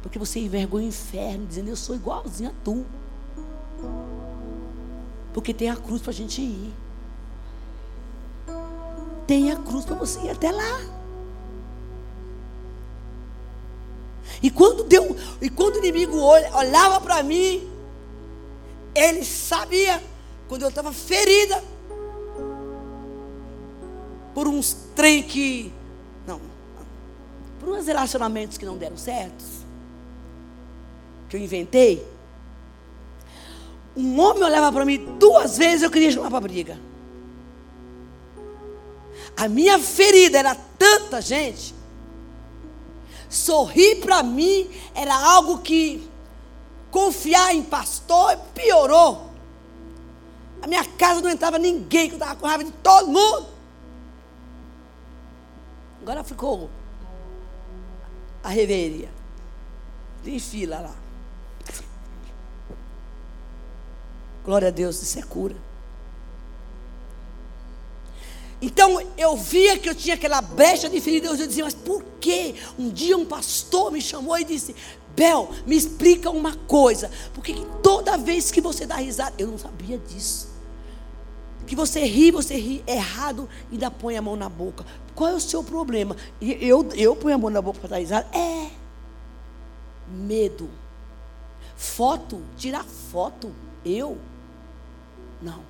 [0.03, 2.85] Porque você envergonha o inferno, dizendo eu sou igualzinho a tu.
[5.33, 6.73] Porque tem a cruz para a gente ir.
[9.27, 10.81] Tem a cruz para você ir até lá.
[14.43, 17.67] E quando deu, e quando o inimigo olhava para mim,
[18.95, 20.03] ele sabia
[20.49, 21.63] quando eu estava ferida
[24.35, 25.73] por uns trem que.
[26.27, 26.41] Não.
[27.61, 29.47] Por uns relacionamentos que não deram certos.
[31.29, 32.07] Que eu inventei.
[33.97, 36.79] Um homem olhava para mim duas vezes eu queria chamar para briga.
[39.37, 41.75] A minha ferida era tanta, gente.
[43.29, 46.09] Sorrir para mim era algo que
[46.91, 49.31] confiar em pastor piorou.
[50.63, 53.54] A minha casa não entrava ninguém, que eu estava com raiva de todo mundo.
[56.05, 56.69] Agora ficou
[58.43, 59.09] a reveria.
[60.23, 60.95] Tem fila lá.
[64.45, 65.57] Glória a Deus, isso é cura.
[68.61, 71.29] Então eu via que eu tinha aquela brecha de ferida.
[71.29, 72.55] Eu dizia, mas por quê?
[72.79, 74.77] Um dia um pastor me chamou e disse:
[75.17, 77.11] Bel, me explica uma coisa.
[77.33, 80.53] Por que toda vez que você dá risada, eu não sabia disso.
[81.67, 84.85] Que você ri, você ri errado e ainda põe a mão na boca.
[85.15, 86.17] Qual é o seu problema?
[86.41, 88.27] E eu, eu ponho a mão na boca para dar risada?
[88.37, 88.71] É.
[90.09, 90.69] Medo.
[91.77, 93.53] Foto, tirar foto.
[93.85, 94.19] Eu?
[95.41, 95.61] Não.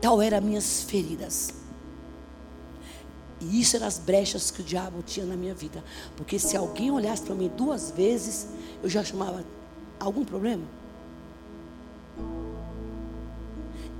[0.00, 1.52] Tal eram minhas feridas.
[3.40, 5.84] E isso eram as brechas que o diabo tinha na minha vida.
[6.16, 8.48] Porque se alguém olhasse para mim duas vezes,
[8.82, 9.44] eu já chamava
[10.00, 10.64] algum problema.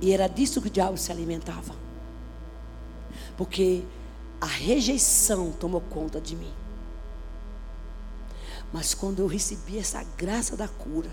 [0.01, 1.86] E era disso que o diabo se alimentava.
[3.37, 3.83] Porque
[4.41, 6.53] a rejeição tomou conta de mim.
[8.73, 11.09] Mas quando eu recebi essa graça da cura,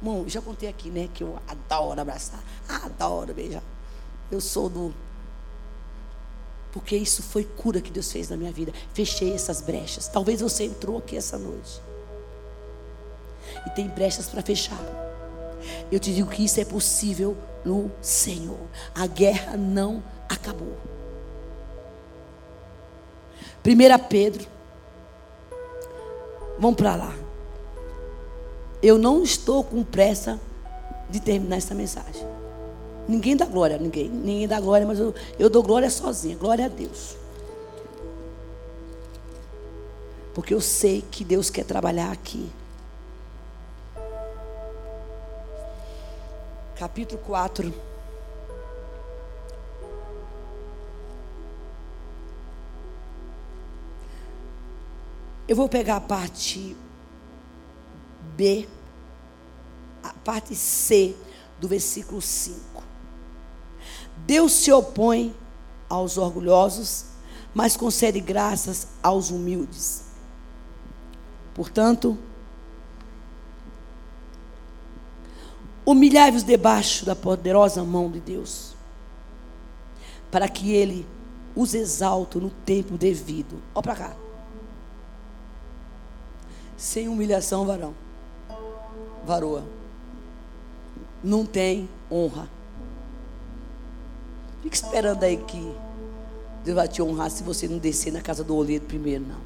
[0.00, 3.62] irmão, já contei aqui, né, que eu adoro abraçar, adoro beijar.
[4.30, 4.92] Eu sou do
[6.72, 8.72] porque isso foi cura que Deus fez na minha vida.
[8.94, 10.06] Fechei essas brechas.
[10.06, 11.80] Talvez você entrou aqui essa noite.
[13.66, 14.78] E tem brechas para fechar.
[15.90, 18.60] Eu te digo que isso é possível no Senhor.
[18.94, 20.76] A guerra não acabou.
[23.64, 24.46] 1 Pedro.
[26.58, 27.14] Vamos para lá.
[28.82, 30.40] Eu não estou com pressa
[31.08, 32.26] de terminar essa mensagem.
[33.06, 34.08] Ninguém dá glória, ninguém.
[34.08, 36.36] Ninguém dá glória, mas eu, eu dou glória sozinha.
[36.36, 37.16] Glória a Deus.
[40.34, 42.50] Porque eu sei que Deus quer trabalhar aqui.
[46.76, 47.89] Capítulo 4.
[55.50, 56.76] Eu vou pegar a parte
[58.36, 58.68] B,
[60.00, 61.16] a parte C
[61.58, 62.84] do versículo 5.
[64.18, 65.34] Deus se opõe
[65.88, 67.06] aos orgulhosos,
[67.52, 70.04] mas concede graças aos humildes.
[71.52, 72.16] Portanto,
[75.84, 78.76] humilhai-vos debaixo da poderosa mão de Deus,
[80.30, 81.04] para que Ele
[81.56, 83.60] os exalte no tempo devido.
[83.74, 84.29] Olha para cá.
[86.80, 87.94] Sem humilhação, varão.
[89.26, 89.62] Varoa.
[91.22, 92.48] Não tem honra.
[94.62, 95.76] Fique esperando aí que
[96.64, 99.42] Deus vai te honrar se você não descer na casa do oleiro primeiro, não.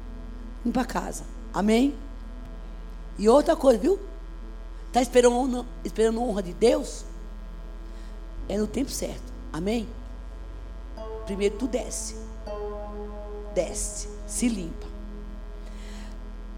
[0.63, 1.25] Vem para casa.
[1.53, 1.93] Amém?
[3.19, 3.99] E outra coisa, viu?
[4.87, 7.03] Está esperando, esperando honra de Deus?
[8.47, 9.33] É no tempo certo.
[9.51, 9.85] Amém?
[11.25, 12.15] Primeiro tu desce.
[13.53, 14.07] Desce.
[14.25, 14.94] Se limpa.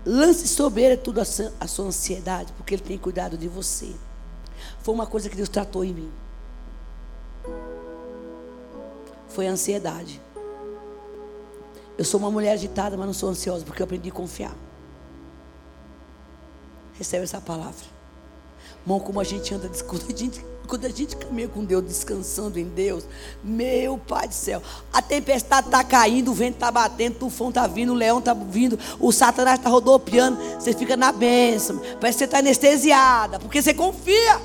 [0.09, 3.93] Lance sobre ele toda a sua ansiedade, porque ele tem cuidado de você.
[4.79, 6.11] Foi uma coisa que Deus tratou em mim.
[9.27, 10.21] Foi a ansiedade.
[11.97, 14.55] Eu sou uma mulher agitada, mas não sou ansiosa, porque eu aprendi a confiar.
[16.93, 17.85] Recebe essa palavra.
[18.83, 19.69] Irmão, como a gente anda,
[20.15, 23.05] gente, quando a gente caminha com Deus, descansando em Deus,
[23.43, 24.61] meu Pai do céu,
[24.91, 28.33] a tempestade está caindo, o vento está batendo, o tufão está vindo, o leão está
[28.33, 33.61] vindo, o satanás está rodopiando, você fica na bênção, parece que você está anestesiada, porque
[33.61, 34.41] você confia.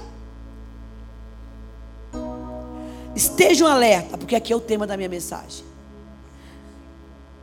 [3.14, 5.64] Estejam alerta, porque aqui é o tema da minha mensagem.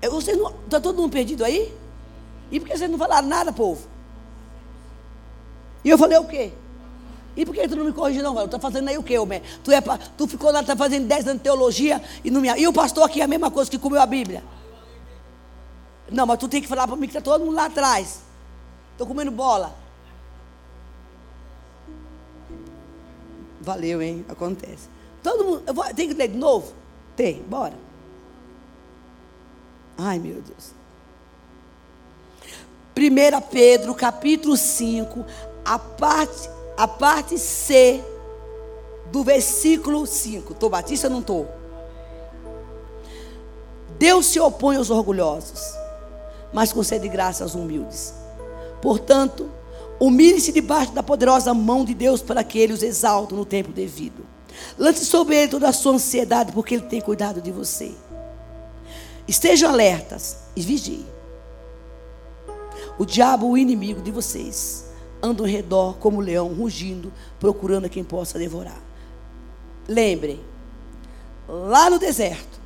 [0.01, 1.71] Está todo mundo perdido aí?
[2.49, 3.85] E por que vocês não falaram nada, povo?
[5.83, 6.51] E eu falei o quê?
[7.39, 9.41] E por que tu não me corrige não, Tu está fazendo aí o quê, homem?
[9.63, 9.79] Tu, é,
[10.17, 12.49] tu ficou lá, está fazendo 10 anos de teologia e não me...
[12.49, 14.43] E o pastor aqui é a mesma coisa que comeu a Bíblia.
[16.11, 18.19] Não, mas tu tem que falar para mim que está todo mundo lá atrás.
[18.91, 19.73] Estou comendo bola.
[23.61, 24.25] Valeu, hein?
[24.27, 24.89] Acontece.
[25.23, 25.63] Todo mundo.
[25.65, 26.73] Eu vou, tem que ler de novo?
[27.15, 27.75] Tem, bora.
[29.97, 30.73] Ai, meu Deus.
[32.97, 35.25] 1 Pedro, capítulo 5,
[35.63, 36.49] a parte,
[36.79, 38.01] a parte C
[39.11, 40.53] do versículo 5.
[40.53, 41.45] Estou batista não estou?
[43.97, 45.59] Deus se opõe aos orgulhosos,
[46.53, 48.13] mas concede graça aos humildes.
[48.81, 49.51] Portanto,
[49.99, 54.25] humilhe-se debaixo da poderosa mão de Deus para que Ele os exalte no tempo devido.
[54.77, 57.91] Lance sobre Ele toda a sua ansiedade, porque Ele tem cuidado de você.
[59.27, 61.05] Estejam alertas e vigiem.
[62.97, 64.88] O diabo, o inimigo de vocês,
[65.21, 68.81] anda ao redor como leão, rugindo, procurando a quem possa devorar.
[69.87, 70.39] Lembrem,
[71.47, 72.59] lá no deserto,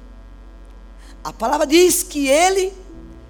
[1.24, 2.74] a palavra diz que ele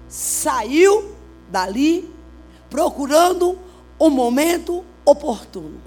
[0.08, 1.14] saiu
[1.48, 2.12] dali
[2.68, 3.58] procurando
[4.00, 5.80] um momento oportuno.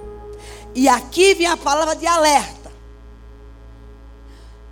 [0.74, 2.72] E aqui vem a palavra de alerta.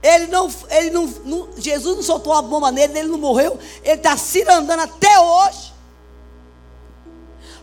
[0.01, 3.57] Ele não, ele não, não, Jesus não soltou uma bomba nele, ele não morreu.
[3.83, 5.73] Ele está se andando até hoje,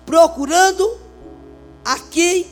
[0.05, 0.99] procurando
[1.85, 2.47] a quem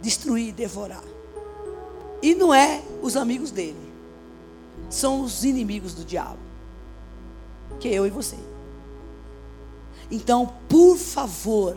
[0.00, 1.04] destruir devorar.
[2.22, 3.92] E não é os amigos dele,
[4.90, 6.38] são os inimigos do diabo,
[7.78, 8.36] que é eu e você.
[10.10, 11.76] Então, por favor,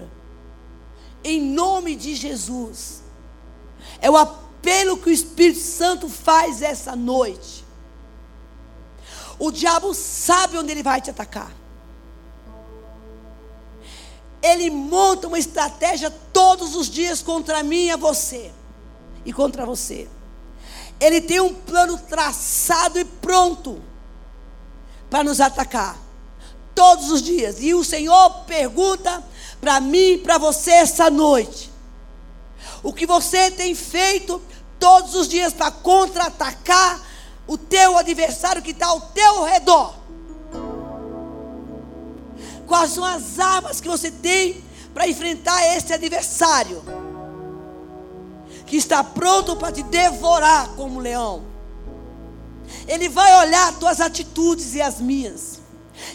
[1.24, 3.04] em nome de Jesus,
[4.02, 4.26] é o
[4.62, 7.66] pelo que o Espírito Santo faz essa noite.
[9.38, 11.52] O diabo sabe onde ele vai te atacar.
[14.44, 18.52] Ele monta uma estratégia todos os dias contra mim e você.
[19.26, 20.10] E contra você.
[21.00, 23.82] Ele tem um plano traçado e pronto
[25.10, 25.98] para nos atacar.
[26.76, 27.62] Todos os dias.
[27.62, 29.24] E o Senhor pergunta
[29.62, 31.72] para mim e para você essa noite:
[32.84, 34.42] o que você tem feito
[34.78, 37.02] todos os dias para contra-atacar
[37.48, 40.03] o teu adversário que está ao teu redor.
[42.74, 44.64] Quais são as armas que você tem
[44.96, 46.84] para enfrentar esse adversário
[48.66, 51.46] que está pronto para te devorar como leão?
[52.88, 55.60] Ele vai olhar as tuas atitudes e as minhas.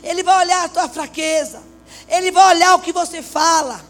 [0.02, 1.62] Ele vai olhar a tua fraqueza.
[2.09, 3.80] Ele vai olhar o que você fala.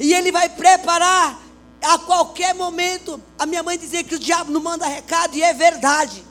[0.00, 1.40] E ele vai preparar
[1.80, 5.54] a qualquer momento, a minha mãe dizia que o diabo não manda recado, e é
[5.54, 6.24] verdade.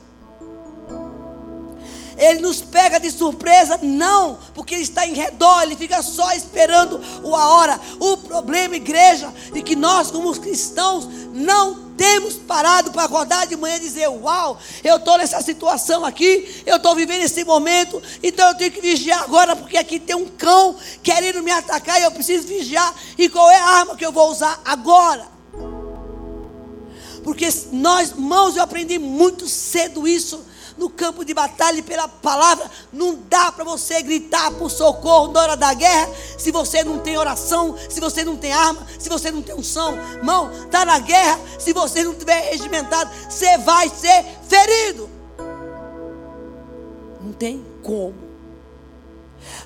[2.18, 7.00] Ele nos pega de surpresa, não, porque ele está em redor, ele fica só esperando
[7.24, 7.80] a hora.
[8.00, 13.76] O problema, igreja, é que nós, como cristãos, não temos parado para acordar de manhã
[13.76, 18.54] e dizer: Uau, eu estou nessa situação aqui, eu estou vivendo esse momento, então eu
[18.56, 22.48] tenho que vigiar agora, porque aqui tem um cão querendo me atacar e eu preciso
[22.48, 22.92] vigiar.
[23.16, 25.26] E qual é a arma que eu vou usar agora?
[27.22, 30.44] Porque nós, mãos, eu aprendi muito cedo isso
[30.78, 32.70] no campo de batalha pela palavra.
[32.92, 36.08] Não dá para você gritar por socorro na hora da guerra
[36.38, 39.98] se você não tem oração, se você não tem arma, se você não tem unção.
[40.22, 45.10] Mão, está na guerra, se você não tiver regimentado, você vai ser ferido.
[47.20, 48.27] Não tem como.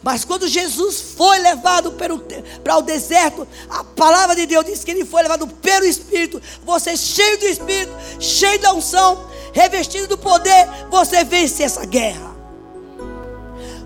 [0.03, 5.05] Mas quando Jesus foi levado para o deserto, a palavra de Deus diz que ele
[5.05, 6.41] foi levado pelo Espírito.
[6.65, 12.35] Você cheio do Espírito, cheio da unção, revestido do poder, você vence essa guerra.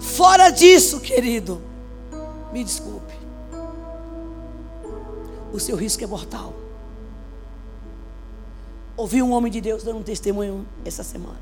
[0.01, 1.62] Fora disso, querido,
[2.53, 3.14] me desculpe.
[5.53, 6.55] o seu risco é mortal.
[8.97, 11.40] Ouvi um homem de Deus dando um testemunho essa semana.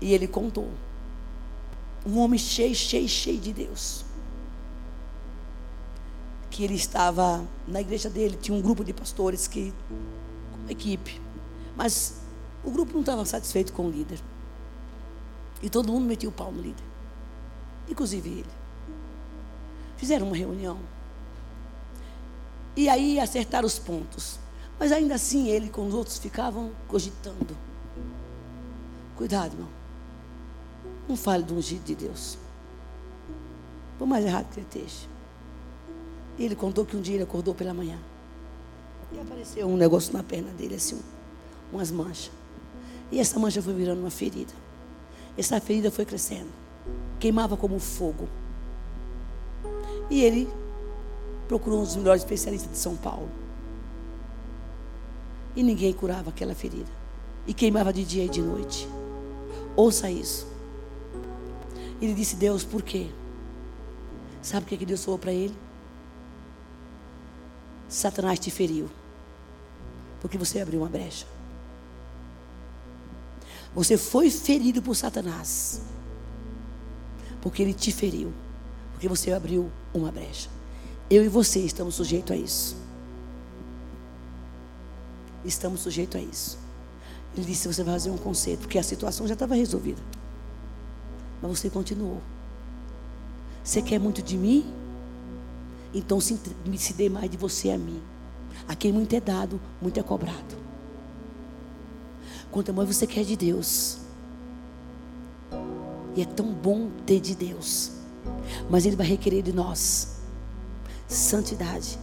[0.00, 0.68] E ele contou.
[2.08, 4.02] Um homem cheio, cheio, cheio de Deus.
[6.50, 9.74] Que ele estava na igreja dele, tinha um grupo de pastores que,
[10.62, 11.20] uma equipe.
[11.76, 12.22] Mas
[12.64, 14.18] o grupo não estava satisfeito com o líder.
[15.62, 16.84] E todo mundo metia o pau no líder.
[17.86, 18.50] Inclusive ele.
[19.98, 20.78] Fizeram uma reunião.
[22.74, 24.38] E aí acertaram os pontos.
[24.80, 27.54] Mas ainda assim ele com os outros ficavam cogitando.
[29.14, 29.77] Cuidado, irmão.
[31.08, 32.36] Não fale do ungido de Deus.
[33.98, 35.08] Por mais errado que ele esteja.
[36.38, 37.98] Ele contou que um dia ele acordou pela manhã.
[39.12, 41.00] E apareceu um negócio na perna dele, assim,
[41.72, 42.30] umas manchas.
[43.10, 44.52] E essa mancha foi virando uma ferida.
[45.36, 46.50] Essa ferida foi crescendo.
[47.18, 48.28] Queimava como fogo.
[50.10, 50.48] E ele
[51.46, 53.28] procurou um dos melhores especialistas de São Paulo.
[55.56, 56.90] E ninguém curava aquela ferida.
[57.46, 58.88] E queimava de dia e de noite.
[59.74, 60.47] Ouça isso.
[62.00, 63.08] Ele disse: Deus, por quê?
[64.42, 65.54] Sabe o que Deus falou para ele?
[67.88, 68.88] Satanás te feriu.
[70.20, 71.26] Porque você abriu uma brecha.
[73.74, 75.82] Você foi ferido por Satanás.
[77.40, 78.32] Porque ele te feriu.
[78.92, 80.48] Porque você abriu uma brecha.
[81.10, 82.76] Eu e você estamos sujeitos a isso.
[85.44, 86.58] Estamos sujeitos a isso.
[87.36, 90.02] Ele disse: você vai fazer um conserto, porque a situação já estava resolvida.
[91.40, 92.20] Mas você continuou.
[93.62, 94.72] Você quer muito de mim?
[95.92, 96.38] Então se,
[96.76, 98.02] se dê mais de você a mim.
[98.66, 100.56] A quem muito é dado, muito é cobrado.
[102.50, 103.98] Quanto mais você quer de Deus.
[106.16, 107.92] E é tão bom ter de Deus.
[108.68, 110.18] Mas Ele vai requerer de nós
[111.08, 111.98] santidade,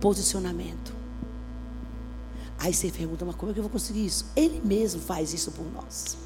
[0.00, 0.94] posicionamento.
[2.58, 4.26] Aí você pergunta, mas como é que eu vou conseguir isso?
[4.36, 6.16] Ele mesmo faz isso por nós.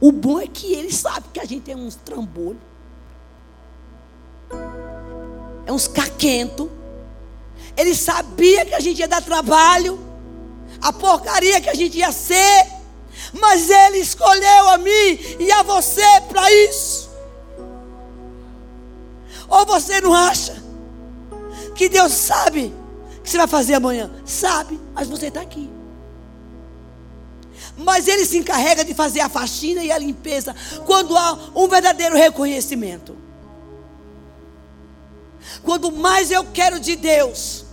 [0.00, 2.60] O bom é que ele sabe que a gente é uns trambolho.
[5.66, 6.70] É uns caquento.
[7.76, 9.98] Ele sabia que a gente ia dar trabalho.
[10.80, 12.66] A porcaria que a gente ia ser.
[13.32, 17.10] Mas ele escolheu a mim e a você para isso.
[19.48, 20.62] Ou você não acha
[21.74, 22.74] que Deus sabe
[23.18, 24.10] o que você vai fazer amanhã?
[24.24, 25.79] Sabe, mas você está aqui.
[27.80, 30.54] Mas Ele se encarrega de fazer a faxina e a limpeza
[30.84, 33.16] quando há um verdadeiro reconhecimento.
[35.62, 37.64] Quando mais eu quero de Deus,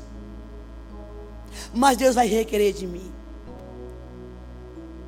[1.74, 3.12] mais Deus vai requerer de mim.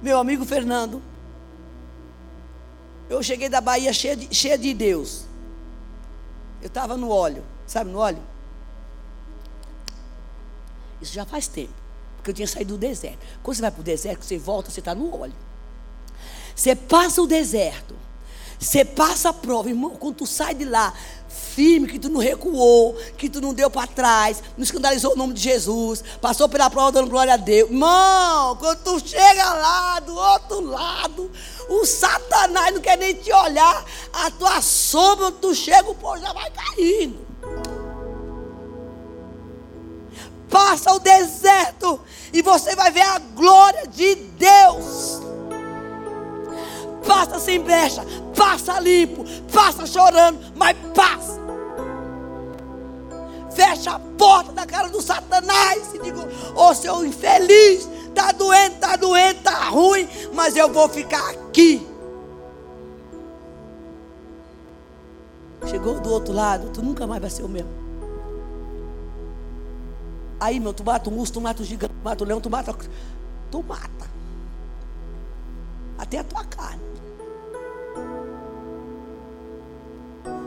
[0.02, 1.02] Meu amigo Fernando,
[3.10, 5.24] eu cheguei da Bahia cheia de, cheia de Deus.
[6.62, 8.22] Eu estava no óleo, sabe no óleo?
[11.02, 11.79] Isso já faz tempo.
[12.20, 13.20] Porque eu tinha saído do deserto.
[13.42, 15.34] Quando você vai para o deserto, você volta, você está no óleo.
[16.54, 17.96] Você passa o deserto.
[18.60, 19.92] Você passa a prova, irmão.
[19.92, 20.94] Quando tu sai de lá,
[21.30, 25.34] firme, que tu não recuou, que tu não deu para trás, não escandalizou o nome
[25.34, 27.70] de Jesus, passou pela prova dando glória a Deus.
[27.70, 31.32] Irmão, quando tu chega lá do outro lado,
[31.70, 36.34] o Satanás não quer nem te olhar, a tua sombra, tu chega, o povo já
[36.34, 37.79] vai caindo.
[40.50, 42.00] Passa o deserto
[42.34, 45.22] e você vai ver a glória de Deus.
[47.06, 48.04] Passa sem brecha,
[48.36, 51.40] passa limpo, passa chorando, mas passa.
[53.52, 56.22] Fecha a porta da cara do Satanás e digo:
[56.56, 61.86] Ô oh, seu infeliz, tá doente, tá doente, tá ruim, mas eu vou ficar aqui.
[65.68, 67.79] Chegou do outro lado, tu nunca mais vai ser o mesmo.
[70.40, 72.50] Aí, meu, tu mata um urso, tu mata um gigante, tu mata um leão, tu
[72.50, 72.76] mata.
[73.52, 74.10] Tu mata.
[75.98, 76.82] Até a tua carne.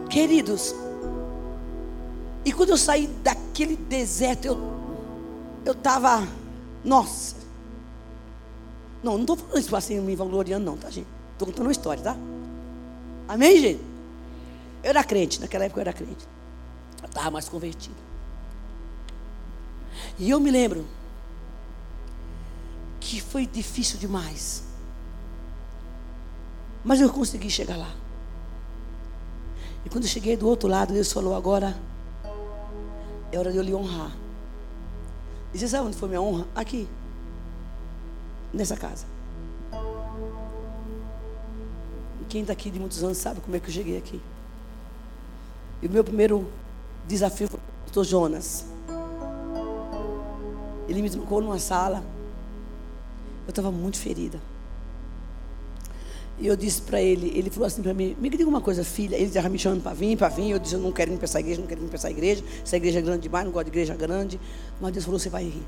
[0.08, 0.74] Queridos,
[2.44, 4.72] e quando eu saí daquele deserto, eu
[5.64, 6.26] eu estava,
[6.84, 7.36] nossa.
[9.02, 11.06] Não, não estou falando isso assim, me vangloriando, não, tá, gente?
[11.32, 12.16] Estou contando uma história, tá?
[13.28, 13.80] Amém, gente?
[14.82, 16.26] Eu era crente, naquela época eu era crente.
[17.00, 17.94] Eu estava mais convertido.
[20.18, 20.86] E eu me lembro
[23.00, 24.62] que foi difícil demais.
[26.84, 27.92] Mas eu consegui chegar lá.
[29.84, 31.76] E quando eu cheguei do outro lado, Deus falou: agora
[33.30, 34.12] é hora de eu lhe honrar.
[35.52, 36.46] E você sabe onde foi minha honra?
[36.54, 36.88] Aqui.
[38.52, 39.06] Nessa casa.
[42.20, 44.20] E quem está aqui de muitos anos sabe como é que eu cheguei aqui.
[45.80, 46.50] E o meu primeiro
[47.06, 47.60] desafio foi
[47.94, 48.71] o Jonas.
[50.88, 52.04] Ele me trancou numa sala.
[53.46, 54.40] Eu estava muito ferida.
[56.38, 59.14] E eu disse para ele, ele falou assim para mim, me diga uma coisa, filha.
[59.14, 60.50] Ele estava me chamando para vir, para vir.
[60.50, 62.42] Eu disse, eu não quero ir para essa igreja, não quero ir para essa igreja.
[62.62, 64.40] Essa igreja é grande demais, não gosto de igreja grande.
[64.80, 65.62] Mas Deus falou, você vai rir.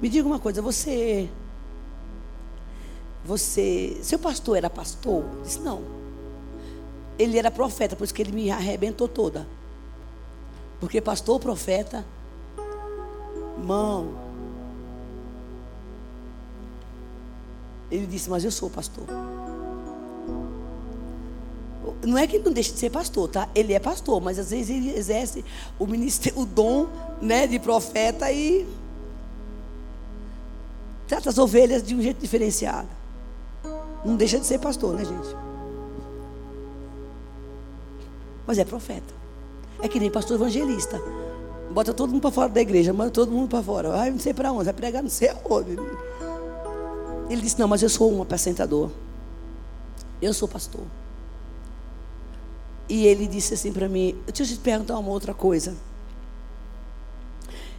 [0.00, 1.30] Me diga uma coisa, você.
[3.24, 3.96] Você.
[4.02, 5.24] Seu pastor era pastor?
[5.24, 5.82] Eu disse, não.
[7.18, 9.46] Ele era profeta, por isso que ele me arrebentou toda.
[10.78, 12.04] Porque pastor, profeta,
[13.64, 14.25] mão.
[17.90, 19.04] Ele disse, mas eu sou pastor.
[22.04, 23.48] Não é que ele não deixe de ser pastor, tá?
[23.54, 25.44] Ele é pastor, mas às vezes ele exerce
[25.78, 26.86] o, ministério, o dom
[27.20, 28.66] né, de profeta e
[31.06, 32.88] trata as ovelhas de um jeito diferenciado.
[34.04, 35.36] Não deixa de ser pastor, né, gente?
[38.46, 39.14] Mas é profeta.
[39.80, 41.00] É que nem pastor evangelista.
[41.70, 43.90] Bota todo mundo para fora da igreja, manda todo mundo para fora.
[43.90, 45.76] Vai não sei para onde, vai pregar não sei aonde.
[47.28, 48.90] Ele disse: Não, mas eu sou um apresentador.
[50.20, 50.82] Eu sou pastor.
[52.88, 55.74] E ele disse assim para mim: Deixa eu te perguntar uma outra coisa.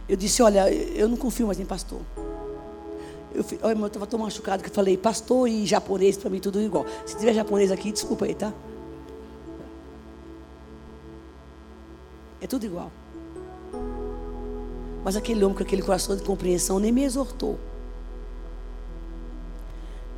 [0.08, 2.00] Eu disse: Olha, eu não confio mais em pastor.
[3.34, 3.42] Eu
[3.86, 6.84] estava tão machucado que eu falei: Pastor e japonês, para mim tudo igual.
[7.06, 8.52] Se tiver japonês aqui, desculpa aí, tá?
[12.40, 12.90] É tudo igual.
[15.04, 17.58] Mas aquele homem com aquele coração de compreensão nem me exortou.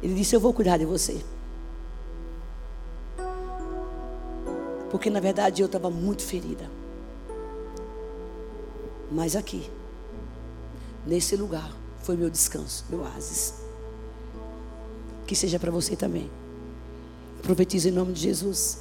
[0.02, 1.22] Ele disse: Eu vou cuidar de você.
[4.90, 6.68] Porque na verdade eu estava muito ferida.
[9.10, 9.68] Mas aqui,
[11.06, 13.54] nesse lugar, foi meu descanso, meu oásis.
[15.26, 16.30] Que seja para você também.
[17.42, 18.78] Profetizo em nome de Jesus.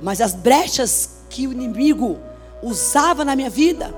[0.00, 2.18] Mas as brechas que o inimigo
[2.62, 3.94] usava na minha vida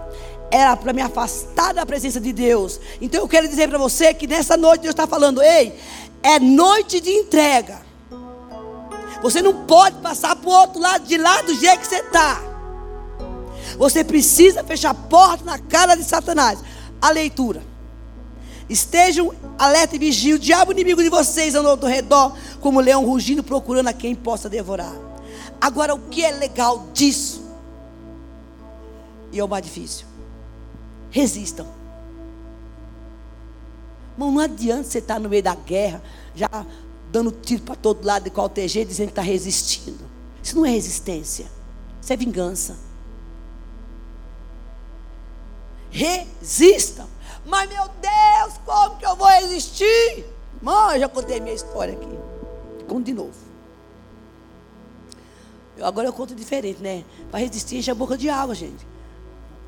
[0.50, 2.80] era para me afastar da presença de Deus.
[3.00, 5.78] Então eu quero dizer para você que nessa noite Deus está falando: ei,
[6.22, 7.80] é noite de entrega.
[9.22, 12.42] Você não pode passar para o outro lado de lá do jeito que você está.
[13.78, 16.58] Você precisa fechar a porta na cara de Satanás.
[17.00, 17.62] A leitura.
[18.68, 20.36] Estejam alerta e vigia.
[20.36, 24.48] O diabo inimigo de vocês andou ao redor como leão rugindo, procurando a quem possa
[24.48, 24.94] devorar.
[25.60, 27.42] Agora, o que é legal disso?
[29.32, 30.09] E é o mais difícil.
[31.10, 31.66] Resistam.
[34.14, 36.02] Irmão, não adianta você estar no meio da guerra,
[36.34, 36.48] já
[37.10, 40.04] dando tiro para todo lado de qualquer jeito, dizendo que está resistindo.
[40.42, 41.46] Isso não é resistência,
[42.00, 42.76] isso é vingança.
[45.90, 47.06] Resistam.
[47.44, 50.24] Mas meu Deus, como que eu vou resistir?
[50.62, 52.18] Mãe, eu já contei minha história aqui.
[52.86, 53.32] Conto de novo.
[55.80, 57.04] Agora eu conto diferente, né?
[57.30, 58.86] Para resistir, enche a boca de água, gente.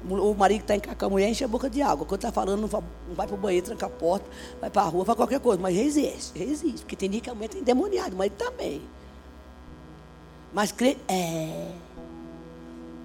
[0.09, 2.05] O marido está em com a mulher enche a boca de água.
[2.05, 2.69] Quando está falando, não
[3.15, 4.27] vai, para o banheiro, tranca a porta,
[4.61, 5.63] vai para a rua, faz qualquer coisa.
[5.63, 6.81] Mas resiste, resiste.
[6.81, 8.83] Porque tem dia que a mulher está endemoniada, marido também.
[10.53, 10.97] Mas crê.
[11.09, 11.71] É.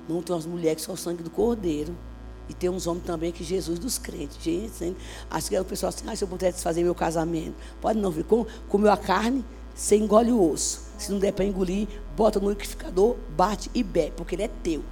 [0.10, 1.96] Não tem umas mulheres que são o sangue do cordeiro.
[2.50, 4.38] E tem uns homens também que Jesus dos crentes.
[4.42, 4.96] Gente,
[5.30, 7.56] acho que o pessoal assim, ah, se eu pudesse fazer meu casamento.
[7.82, 9.44] Pode não, com, comeu a carne,
[9.76, 10.82] você engole o osso.
[10.98, 14.84] Se não der para engolir, bota no liquidificador, bate e bebe, porque ele é teu.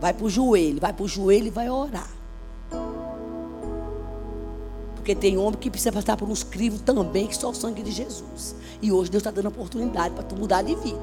[0.00, 2.08] Vai para o joelho, vai para o joelho e vai orar.
[4.94, 7.90] Porque tem homem que precisa passar por uns crivos também, que só o sangue de
[7.90, 8.54] Jesus.
[8.80, 11.02] E hoje Deus está dando oportunidade para tu mudar de vida.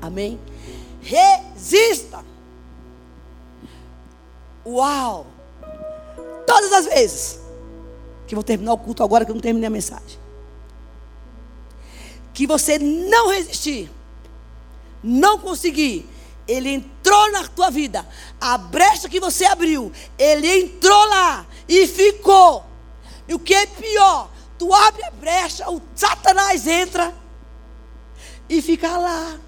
[0.00, 0.40] Amém?
[1.02, 2.24] Resista.
[4.64, 5.26] Uau!
[6.46, 7.40] Todas as vezes
[8.26, 10.18] que vou terminar o culto agora que eu não terminei a mensagem.
[12.32, 13.90] Que você não resistir,
[15.02, 16.08] não conseguir
[16.50, 16.99] ele entrou
[17.30, 18.06] na tua vida.
[18.40, 22.64] A brecha que você abriu, ele entrou lá e ficou.
[23.28, 27.14] E o que é pior, tu abre a brecha, o Satanás entra
[28.48, 29.38] e fica lá,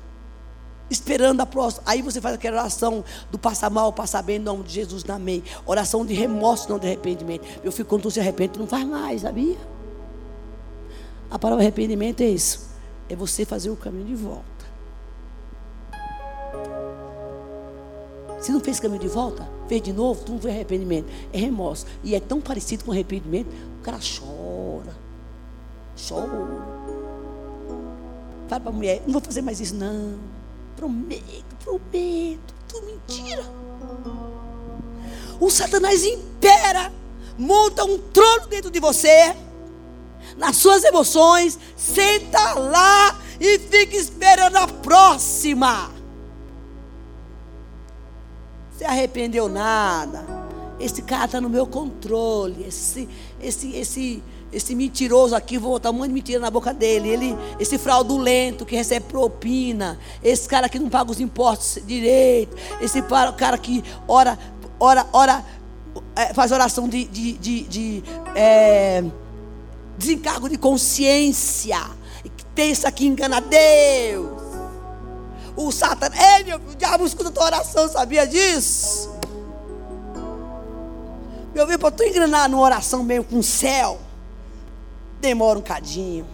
[0.88, 1.82] esperando a próxima.
[1.86, 5.42] Aí você faz aquela oração do passar mal, passar bem, em nome de Jesus, amém.
[5.66, 7.44] Oração de remorso, não de arrependimento.
[7.64, 9.58] Eu fico quando tu se arrepende, tu não faz mais, sabia?
[11.30, 12.70] A palavra arrependimento é isso.
[13.08, 14.51] É você fazer o caminho de volta.
[18.42, 21.06] Se não fez caminho de volta, fez de novo, tu não vê arrependimento.
[21.32, 21.86] É remorso.
[22.02, 24.96] E é tão parecido com arrependimento, o cara chora.
[26.08, 26.82] Chora.
[28.48, 30.18] Fala para a mulher, não vou fazer mais isso, não.
[30.74, 32.52] Prometo, prometo.
[32.66, 33.44] Tudo mentira.
[35.38, 36.92] O Satanás impera,
[37.38, 39.36] monta um trono dentro de você,
[40.36, 46.01] nas suas emoções, senta lá e fica esperando a próxima.
[48.82, 50.24] Se arrependeu nada.
[50.80, 52.64] Esse cara está no meu controle.
[52.66, 53.08] Esse,
[53.40, 54.22] esse, esse,
[54.52, 57.08] esse mentiroso aqui, vou botar um monte de mentira na boca dele.
[57.08, 59.98] Ele, esse fraudulento que recebe propina.
[60.22, 62.56] Esse cara que não paga os impostos direito.
[62.80, 63.00] Esse
[63.36, 64.36] cara que ora,
[64.80, 65.44] ora, ora,
[66.16, 68.02] é, faz oração de, de, de, de
[68.34, 69.04] é,
[69.96, 71.78] desencargo de consciência.
[72.52, 74.41] Pensa que engana Deus.
[75.56, 79.10] O Satanás, ei meu o diabo escuta a tua oração, sabia disso?
[81.54, 84.00] Meu filho, para tu engrenar numa oração meio com o céu,
[85.20, 86.26] demora um cadinho,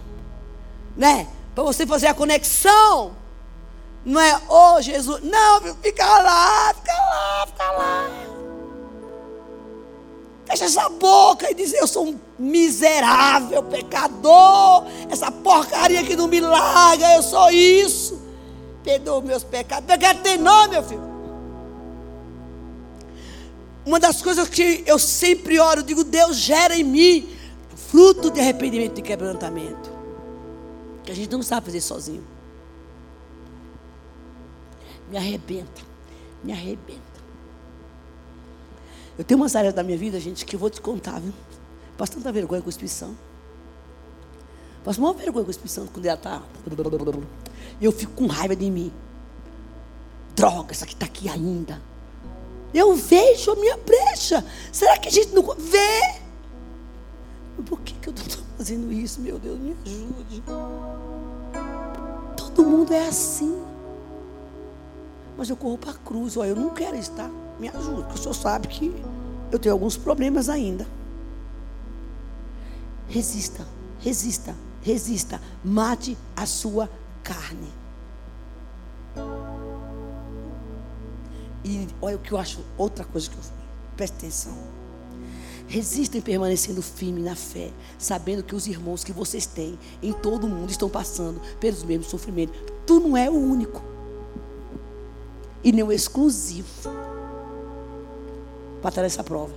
[0.97, 1.27] né?
[1.55, 3.17] Para você fazer a conexão,
[4.05, 8.29] não é, ô oh, Jesus, não, fica lá, fica lá, fica lá.
[10.49, 14.87] Fecha essa boca e diz: Eu sou um miserável pecador.
[15.11, 18.28] Essa porcaria que não me larga, eu sou isso.
[18.89, 19.87] Perdoa meus pecados.
[19.87, 21.03] Pecado tem nome, meu filho.
[23.85, 27.29] Uma das coisas que eu sempre oro, eu digo: Deus gera em mim
[27.77, 29.91] fruto de arrependimento e quebrantamento.
[31.05, 32.25] Que a gente não sabe fazer sozinho.
[35.11, 35.83] Me arrebenta,
[36.43, 37.03] me arrebenta.
[39.19, 41.35] Eu tenho umas áreas da minha vida, gente, que eu vou te contar, viu?
[41.99, 43.15] Passo tanta vergonha com a Espírito
[44.83, 46.43] Passo uma vergonha com a Espírito quando ela está.
[47.81, 48.93] Eu fico com raiva de mim.
[50.35, 51.81] Droga, essa aqui está aqui ainda.
[52.73, 54.45] Eu vejo a minha brecha.
[54.73, 56.21] Será que a gente não vê?
[57.67, 59.21] Por que, que eu estou fazendo isso?
[59.21, 60.43] Meu Deus, me ajude.
[62.37, 63.63] Todo mundo é assim.
[65.37, 66.37] Mas eu corro para a cruz.
[66.37, 68.95] Olha, eu não quero estar me ajuda, porque o senhor sabe que
[69.51, 70.87] eu tenho alguns problemas ainda.
[73.09, 73.67] Resista,
[74.01, 75.41] resista, resista.
[75.65, 76.89] Mate a sua
[77.29, 77.69] carne.
[81.63, 83.43] E olha o que eu acho, outra coisa que eu
[83.95, 84.57] preste atenção.
[85.67, 90.49] Resistem permanecendo firme na fé, sabendo que os irmãos que vocês têm em todo o
[90.49, 92.59] mundo estão passando pelos mesmos sofrimentos.
[92.87, 93.83] Tu não é o único
[95.63, 96.67] e nem o exclusivo
[98.81, 99.53] para estar nessa prova.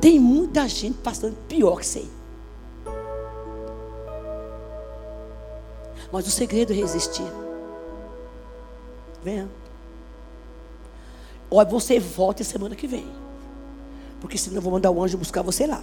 [0.00, 2.17] Tem muita gente passando pior que você.
[6.12, 7.26] Mas o segredo é resistir.
[9.22, 9.48] Venha.
[11.50, 13.06] Olha, você volta semana que vem.
[14.20, 15.82] Porque senão eu vou mandar o anjo buscar você lá.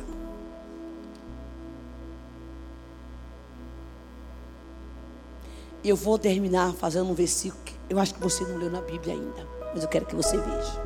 [5.83, 9.13] Eu vou terminar fazendo um versículo que eu acho que você não leu na Bíblia
[9.13, 10.81] ainda mas eu quero que você veja.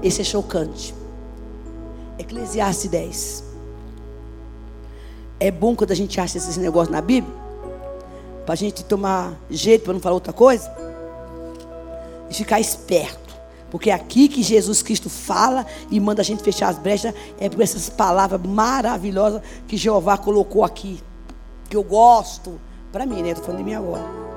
[0.00, 0.94] Esse é chocante.
[2.16, 3.49] Eclesiastes 10.
[5.40, 7.34] É bom quando a gente acha esses negócios na Bíblia,
[8.44, 10.70] para a gente tomar jeito, para não falar outra coisa,
[12.28, 13.18] e ficar esperto.
[13.70, 17.48] Porque é aqui que Jesus Cristo fala e manda a gente fechar as brechas, é
[17.48, 21.00] por essas palavras maravilhosas que Jeová colocou aqui.
[21.68, 22.60] Que eu gosto.
[22.92, 23.30] Para mim, né?
[23.30, 24.29] Estou falando de mim agora.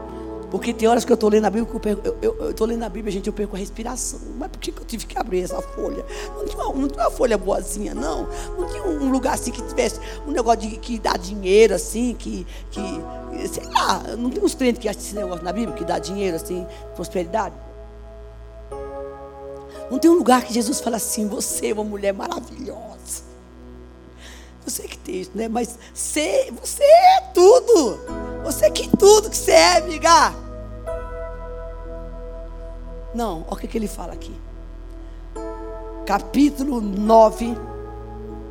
[0.54, 1.89] Porque tem horas que eu estou lendo a Bíblia, que
[2.22, 4.20] eu estou lendo a Bíblia, gente, eu perco a respiração.
[4.38, 6.06] Mas por que, que eu tive que abrir essa folha?
[6.38, 8.28] Não tinha, uma, não tinha uma folha boazinha, não.
[8.56, 12.45] Não tinha um lugar assim que tivesse um negócio de, que dá dinheiro, assim, que,
[12.70, 12.82] que.
[13.51, 16.36] Sei lá, não tem uns crentes que acham esse negócio na Bíblia, que dá dinheiro,
[16.36, 17.56] assim, prosperidade.
[19.89, 23.24] Não tem um lugar que Jesus fala assim, você é uma mulher maravilhosa.
[24.66, 25.47] Você que tem isso, né?
[25.47, 27.99] Mas você, você é tudo.
[28.43, 30.34] Você que tudo que você é, amiga.
[33.14, 34.34] Não, olha o que, que ele fala aqui.
[36.05, 37.55] Capítulo 9,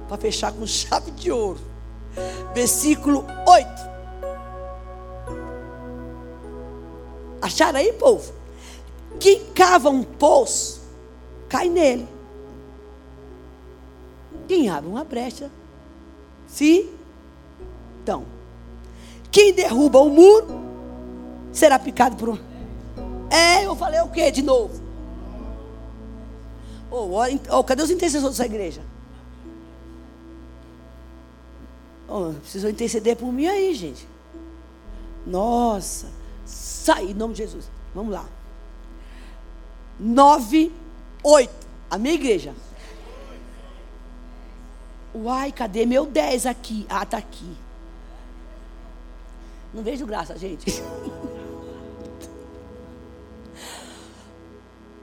[0.09, 1.61] para fechar com chave de ouro.
[2.55, 3.69] Versículo 8.
[7.41, 8.33] Acharam aí, povo?
[9.19, 10.81] Quem cava um poço,
[11.49, 12.07] cai nele.
[14.47, 15.51] Quem abre uma brecha,
[16.53, 16.89] se
[18.03, 18.25] então,
[19.31, 20.61] quem derruba o muro
[21.53, 22.53] será picado por um
[23.33, 24.79] é, eu falei o quê de novo?
[26.91, 27.09] Oh,
[27.49, 28.83] oh, cadê os intercessores dessa igreja?
[32.07, 34.07] Oh, precisam interceder por mim aí, gente.
[35.27, 36.09] Nossa,
[36.45, 37.71] sai em nome de Jesus.
[37.95, 38.27] Vamos lá.
[39.99, 40.71] 9,
[41.25, 41.51] 8.
[41.91, 42.55] A minha igreja.
[45.15, 46.87] Uai, cadê meu 10 aqui?
[46.89, 47.55] Ah, tá aqui.
[49.73, 50.83] Não vejo graça, gente.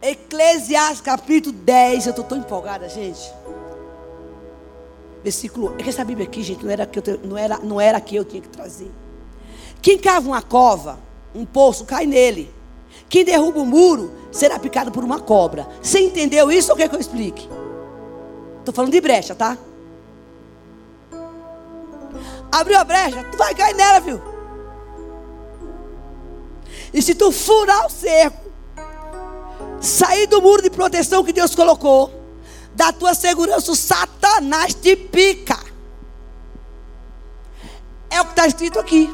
[0.02, 2.08] Eclesiastes capítulo 10.
[2.08, 3.32] Eu estou tão empolgada, gente.
[5.24, 5.76] Versículo.
[5.78, 8.16] É que essa Bíblia aqui, gente, não era, que eu, não, era, não era que
[8.16, 8.92] eu tinha que trazer.
[9.82, 10.98] Quem cava uma cova,
[11.36, 12.52] um poço, cai nele.
[13.08, 15.68] Quem derruba o muro será picado por uma cobra.
[15.82, 17.48] Você entendeu isso ou quer que eu explique?
[18.60, 19.58] Estou falando de brecha, tá?
[22.52, 24.22] Abriu a brecha, tu vai cair nela, viu?
[26.94, 28.50] E se tu furar o cerco,
[29.80, 32.12] sair do muro de proteção que Deus colocou,
[32.74, 35.60] da tua segurança, o Satanás te pica.
[38.10, 39.14] É o que está escrito aqui.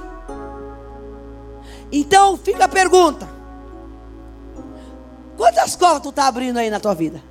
[1.92, 3.28] Então fica a pergunta:
[5.36, 7.22] quantas covas tu está abrindo aí na tua vida?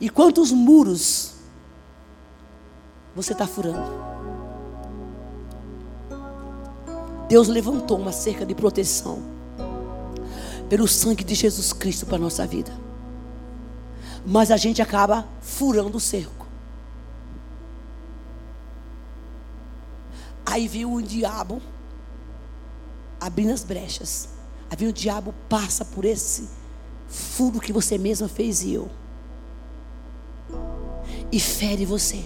[0.00, 1.31] E quantos muros
[3.14, 4.12] você está furando?
[7.28, 9.22] Deus levantou uma cerca de proteção
[10.68, 12.72] pelo sangue de Jesus Cristo para a nossa vida.
[14.24, 16.46] Mas a gente acaba furando o cerco.
[20.44, 21.60] Aí viu o diabo
[23.20, 24.28] abrindo as brechas.
[24.68, 26.48] Aí o diabo passa por esse
[27.08, 28.90] furo que você mesma fez e eu.
[31.30, 32.24] E fere você.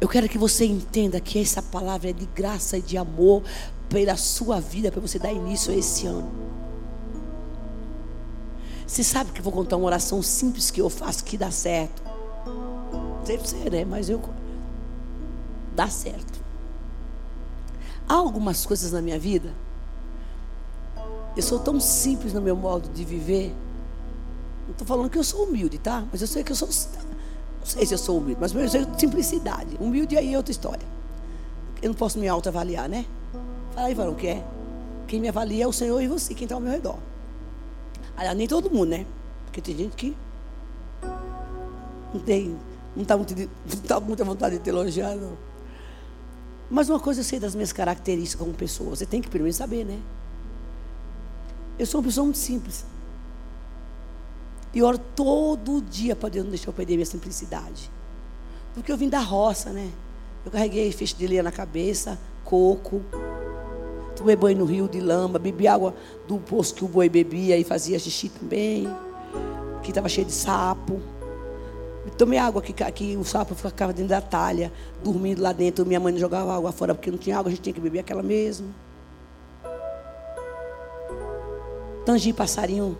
[0.00, 3.42] Eu quero que você entenda que essa palavra é de graça e de amor
[3.88, 6.30] pela sua vida, para você dar início a esse ano.
[8.86, 12.02] Você sabe que eu vou contar uma oração simples que eu faço que dá certo.
[12.44, 13.84] Não você, né?
[13.84, 14.20] Mas eu.
[15.76, 16.40] Dá certo.
[18.08, 19.54] Há algumas coisas na minha vida.
[21.36, 23.54] Eu sou tão simples no meu modo de viver.
[24.64, 26.04] Não estou falando que eu sou humilde, tá?
[26.10, 26.68] Mas eu sei que eu sou
[27.60, 29.76] não sei se eu sou humilde, mas eu sei simplicidade.
[29.78, 30.86] Humilde aí é outra história.
[31.82, 33.04] Eu não posso me autoavaliar, né?
[33.74, 34.44] Fala aí, varão, o que é?
[35.06, 36.98] Quem me avalia é o Senhor e você, quem está ao meu redor.
[38.16, 39.06] Aliás, nem todo mundo, né?
[39.44, 40.16] Porque tem gente que
[42.12, 42.56] não tem,
[42.94, 45.36] não está muito, não tá muita vontade de te elogiar, não.
[46.70, 48.90] Mas uma coisa eu sei das minhas características como pessoa.
[48.90, 49.98] Você tem que primeiro saber, né?
[51.78, 52.84] Eu sou uma pessoa muito simples.
[54.72, 57.90] E oro todo dia para Deus não deixar eu perder minha simplicidade.
[58.74, 59.90] Porque eu vim da roça, né?
[60.44, 63.02] Eu carreguei feixe de leia na cabeça, coco.
[64.16, 65.94] Tomei banho no rio de lama, bebi água
[66.28, 68.88] do poço que o boi bebia e fazia xixi também.
[69.82, 71.00] Que estava cheio de sapo.
[72.16, 75.84] Tomei água que, que o sapo ficava dentro da talha, dormindo lá dentro.
[75.84, 78.00] Minha mãe não jogava água fora porque não tinha água, a gente tinha que beber
[78.00, 78.72] aquela mesmo.
[82.04, 82.96] Tangi passarinho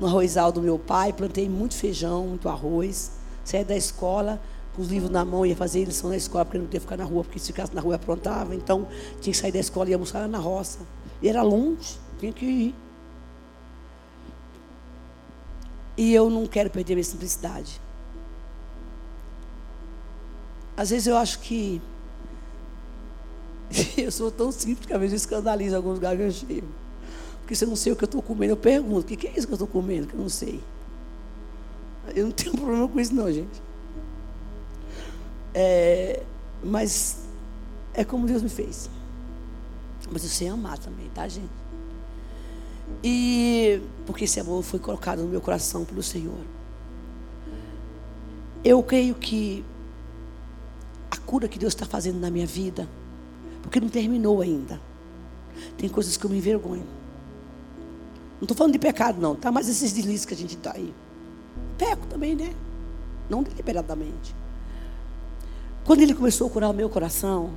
[0.00, 3.12] no arrozal do meu pai, plantei muito feijão, muito arroz.
[3.44, 4.40] Saí da escola
[4.74, 7.04] com os livros na mão, ia fazer lição na escola, porque não podia ficar na
[7.04, 8.54] rua, porque se ficasse na rua aprontava.
[8.54, 8.88] Então
[9.20, 10.80] tinha que sair da escola e ia almoçar na roça.
[11.22, 12.74] E era longe, tinha que ir.
[15.96, 17.80] E eu não quero perder minha simplicidade.
[20.76, 21.80] Às vezes eu acho que
[23.96, 26.68] eu sou tão simples que às vezes escandalizo alguns lugares que eu chego.
[27.44, 29.26] Porque se eu não sei o que eu estou comendo, eu pergunto: o que, que
[29.26, 30.06] é isso que eu estou comendo?
[30.06, 30.62] Que eu não sei.
[32.14, 33.62] Eu não tenho problema com isso, não, gente.
[35.52, 36.22] É,
[36.62, 37.18] mas
[37.92, 38.88] é como Deus me fez.
[40.10, 41.52] Mas eu sei amar também, tá, gente?
[43.02, 46.40] E porque esse amor foi colocado no meu coração pelo Senhor.
[48.64, 49.62] Eu creio que
[51.10, 52.88] a cura que Deus está fazendo na minha vida,
[53.62, 54.80] porque não terminou ainda.
[55.76, 57.03] Tem coisas que eu me envergonho.
[58.44, 59.50] Não estou falando de pecado, não, tá?
[59.50, 60.92] Mas esses deslizes que a gente está aí.
[61.78, 62.54] Peco também, né?
[63.30, 64.36] Não deliberadamente.
[65.82, 67.52] Quando ele começou a curar o meu coração,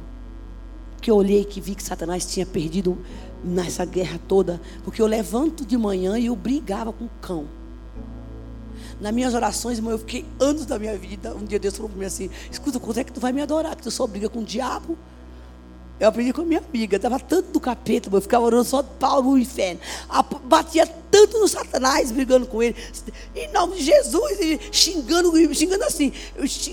[1.01, 2.97] que eu olhei que vi que Satanás tinha perdido
[3.43, 7.47] nessa guerra toda, porque eu levanto de manhã e eu brigava com o cão.
[9.01, 11.35] Nas minhas orações, irmão, eu fiquei anos da minha vida.
[11.35, 13.75] Um dia Deus falou para mim assim: escuta, quando é que tu vai me adorar?
[13.75, 14.97] Que tu só briga com o diabo.
[16.00, 18.89] Eu aprendi com a minha amiga, estava tanto do capeta, eu ficava orando só de
[19.00, 19.80] pau no inferno.
[20.43, 22.76] Batia tanto no Satanás, brigando com ele.
[23.36, 26.14] Em nome de Jesus, e xingando, xingando assim.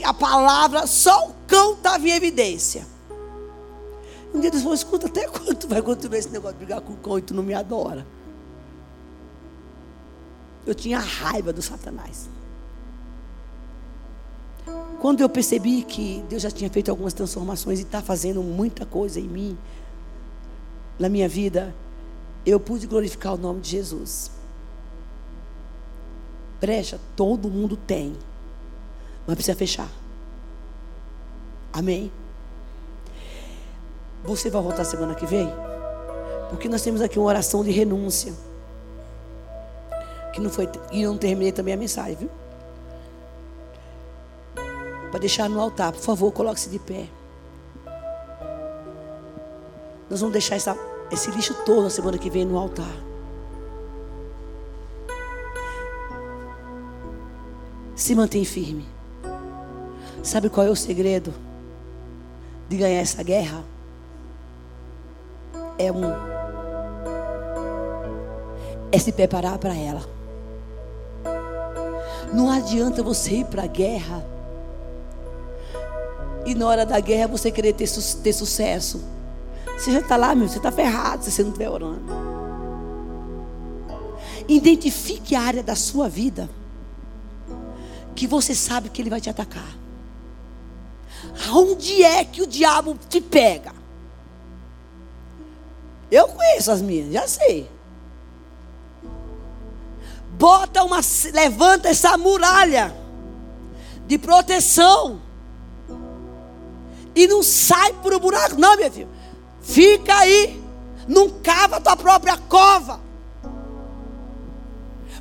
[0.02, 2.86] A palavra, só o cão estava em evidência.
[4.34, 6.96] Um dia eles falou, escuta, até quando vai continuar esse negócio de brigar com o
[6.96, 8.06] cão e tu não me adora?
[10.66, 12.28] Eu tinha raiva do Satanás.
[15.00, 19.20] Quando eu percebi que Deus já tinha feito algumas transformações e está fazendo muita coisa
[19.20, 19.58] em mim,
[20.98, 21.74] na minha vida,
[22.46, 24.30] eu pude glorificar o nome de Jesus.
[26.60, 28.16] Brecha, todo mundo tem,
[29.26, 29.90] mas precisa fechar.
[31.72, 32.10] Amém?
[34.24, 35.52] Você vai voltar semana que vem?
[36.48, 38.32] Porque nós temos aqui uma oração de renúncia.
[40.32, 40.68] Que não foi.
[40.92, 42.30] E eu não terminei também a mensagem, viu?
[45.14, 45.92] Para deixar no altar.
[45.92, 47.06] Por favor, coloque-se de pé.
[50.10, 50.76] Nós vamos deixar essa
[51.08, 52.96] esse lixo todo a semana que vem no altar.
[57.94, 58.88] Se mantém firme.
[60.20, 61.32] Sabe qual é o segredo
[62.68, 63.62] de ganhar essa guerra?
[65.78, 66.12] É um
[68.90, 70.02] é se preparar para ela.
[72.32, 74.33] Não adianta você ir para a guerra
[76.46, 77.88] e na hora da guerra você querer ter,
[78.22, 79.02] ter sucesso.
[79.76, 82.04] Você já está lá, meu, você está ferrado se você não estiver orando.
[84.46, 86.48] Identifique a área da sua vida
[88.14, 89.76] que você sabe que ele vai te atacar.
[91.48, 93.72] Aonde é que o diabo te pega?
[96.10, 97.68] Eu conheço as minhas, já sei.
[100.38, 101.00] Bota uma,
[101.32, 102.94] levanta essa muralha
[104.06, 105.23] de proteção
[107.14, 109.08] e não sai por um buraco, não, minha filha.
[109.60, 110.62] Fica aí.
[111.06, 113.00] Não cava a tua própria cova.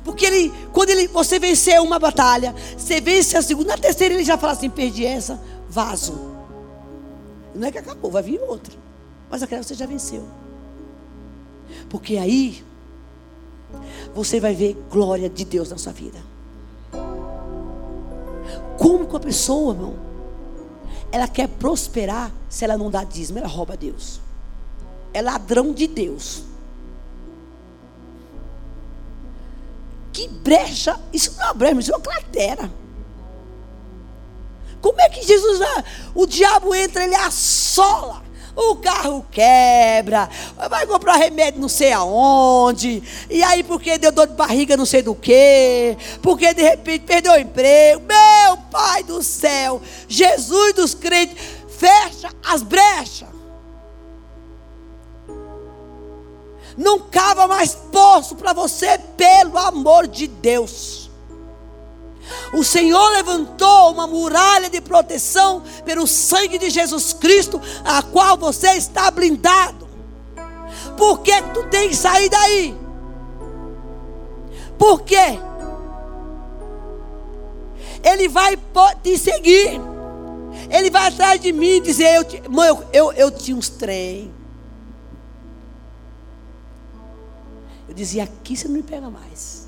[0.02, 4.24] Porque ele, quando ele, você vencer uma batalha, você vence a segunda, a terceira, ele
[4.24, 6.34] já fala assim: perdi essa, vaso.
[7.54, 8.74] Não é que acabou, vai vir outra.
[9.30, 10.24] Mas aquela você já venceu.
[11.88, 12.62] Porque aí
[14.14, 16.18] você vai ver glória de Deus na sua vida.
[18.78, 19.94] Como que a pessoa, irmão,
[21.14, 24.20] ela quer prosperar se ela não dá dízimo, ela rouba Deus.
[25.12, 26.42] É ladrão de Deus.
[30.12, 32.68] Que brecha, isso não é uma brecha, isso é uma cratera.
[34.80, 35.60] Como é que Jesus,
[36.16, 38.20] o diabo entra, ele assola.
[38.56, 40.28] O carro quebra,
[40.70, 45.02] vai comprar remédio não sei aonde, e aí porque deu dor de barriga não sei
[45.02, 48.02] do que, porque de repente perdeu o emprego.
[48.06, 51.36] Meu Pai do céu, Jesus dos crentes,
[51.78, 53.28] fecha as brechas.
[56.76, 61.03] Não cava mais poço para você, pelo amor de Deus.
[62.52, 68.70] O Senhor levantou uma muralha de proteção pelo sangue de Jesus Cristo, a qual você
[68.70, 69.88] está blindado.
[70.96, 72.76] Por que tu tem que sair daí?
[74.78, 75.38] Por quê?
[78.02, 78.56] Ele vai
[79.02, 79.80] te seguir.
[80.70, 84.32] Ele vai atrás de mim e dizer: eu, Mãe, eu, eu, eu tinha uns trem.
[87.88, 89.63] Eu dizia: Aqui você não me pega mais.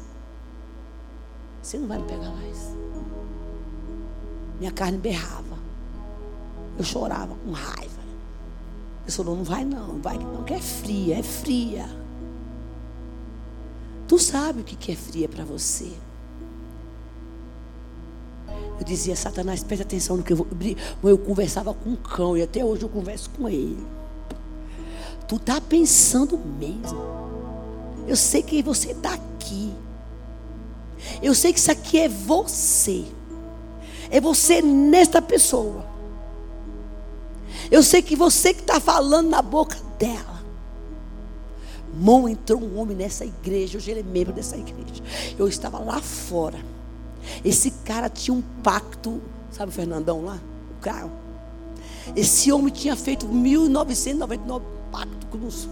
[1.67, 2.77] Você não vai me pegar mais.
[4.61, 5.59] Minha carne berrava.
[6.79, 8.03] Eu chorava com raiva.
[9.05, 11.85] Eu falou, não vai não, vai não, que é fria, é fria.
[14.07, 15.93] Tu sabe o que é fria para você.
[18.79, 20.47] Eu dizia, Satanás, preste atenção no que eu vou.
[21.03, 23.85] Eu conversava com um cão e até hoje eu converso com ele.
[25.27, 27.05] Tu tá pensando mesmo.
[28.07, 29.75] Eu sei que você está aqui.
[31.23, 33.05] Eu sei que isso aqui é você.
[34.11, 35.85] É você nesta pessoa.
[37.71, 40.37] Eu sei que você que está falando na boca dela.
[41.95, 43.79] Mão entrou um homem nessa igreja.
[43.79, 45.03] Hoje ele é membro dessa igreja.
[45.39, 46.59] Eu estava lá fora.
[47.45, 49.21] Esse cara tinha um pacto.
[49.51, 50.39] Sabe o Fernandão lá?
[50.79, 51.11] O carro.
[52.15, 55.69] Esse homem tinha feito 1999 pacto com os.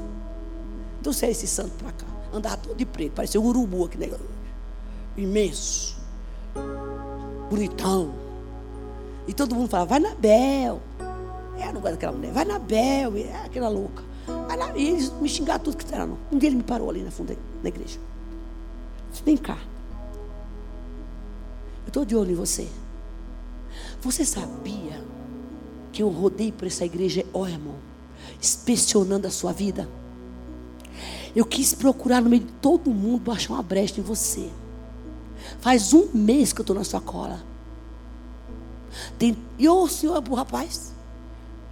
[1.00, 2.06] Então, é esse santo para cá.
[2.32, 3.12] Andava todo de preto.
[3.12, 4.34] Parecia um urubu aqui negócio
[5.16, 5.96] imenso,
[7.50, 8.14] bonitão.
[9.26, 10.80] E todo mundo fala, vai na Bel.
[11.58, 14.02] É, não gosto daquela mulher, vai na Bel, é aquela louca.
[14.76, 16.04] E eles me xingaram tudo que era.
[16.04, 17.98] Um dia ele me parou ali na fundo da igreja.
[19.10, 19.58] Disse, vem cá.
[21.84, 22.68] Eu estou de olho em você.
[24.00, 25.02] Você sabia
[25.92, 27.76] que eu rodei por essa igreja, ó oh, irmão,
[28.40, 29.88] inspecionando a sua vida?
[31.34, 34.50] Eu quis procurar no meio de todo mundo achar uma brecha em você.
[35.64, 37.42] Faz um mês que eu estou na sua cola.
[39.58, 40.92] E o senhor, o rapaz,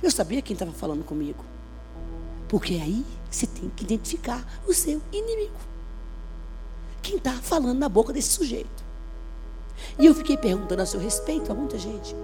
[0.02, 1.44] eu sabia quem estava falando comigo.
[2.48, 5.52] Porque aí você tem que identificar o seu inimigo.
[7.02, 8.82] Quem está falando na boca desse sujeito.
[9.98, 12.16] E eu fiquei perguntando a seu respeito a muita gente.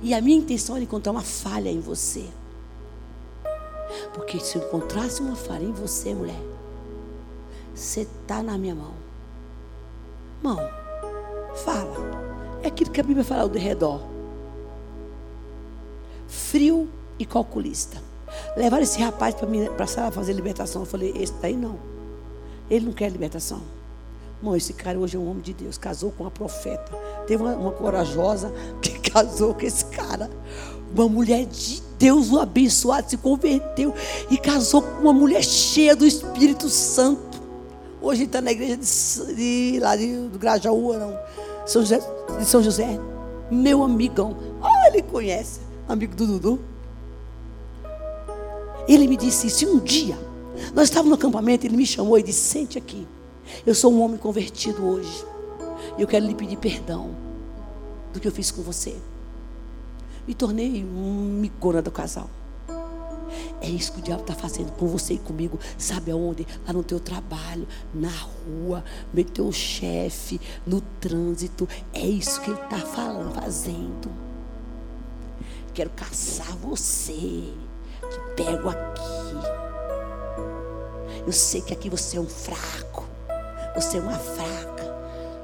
[0.00, 2.26] E a minha intenção era encontrar uma falha em você.
[4.14, 6.42] Porque se eu encontrasse uma falha em você, mulher,
[7.74, 9.05] você está na minha mão.
[10.46, 10.70] Irmão,
[11.64, 11.96] fala.
[12.62, 14.00] É aquilo que a Bíblia fala ao redor.
[16.28, 16.88] Frio
[17.18, 18.00] e calculista.
[18.56, 20.82] Levaram esse rapaz para a sala fazer libertação.
[20.82, 21.78] Eu falei, esse daí não.
[22.70, 23.60] Ele não quer libertação.
[24.38, 25.76] Irmão, esse cara hoje é um homem de Deus.
[25.78, 26.92] Casou com uma profeta.
[27.26, 30.30] Teve uma, uma corajosa que casou com esse cara.
[30.94, 33.92] Uma mulher de Deus o abençoado se converteu
[34.30, 37.25] e casou com uma mulher cheia do Espírito Santo.
[38.06, 41.18] Hoje está na igreja de, de, lá de, do Grajaú, não.
[41.66, 42.00] São José,
[42.38, 43.00] de São José.
[43.50, 44.36] Meu amigão.
[44.62, 45.58] Oh, ele conhece.
[45.88, 46.60] Amigo do Dudu.
[48.86, 49.64] Ele me disse isso.
[49.64, 50.16] E um dia,
[50.72, 53.08] nós estávamos no acampamento, ele me chamou e disse: Sente aqui.
[53.66, 55.24] Eu sou um homem convertido hoje.
[55.98, 57.10] E eu quero lhe pedir perdão
[58.12, 58.94] do que eu fiz com você.
[60.28, 62.30] Me tornei um micona do casal.
[63.60, 65.58] É isso que o diabo está fazendo com você e comigo.
[65.78, 66.46] Sabe aonde?
[66.66, 71.68] Lá no teu trabalho, na rua, no teu chefe, no trânsito.
[71.92, 74.10] É isso que ele está falando, fazendo.
[75.74, 77.12] Quero caçar você.
[77.12, 79.56] Te pego aqui.
[81.26, 83.04] Eu sei que aqui você é um fraco.
[83.74, 84.96] Você é uma fraca.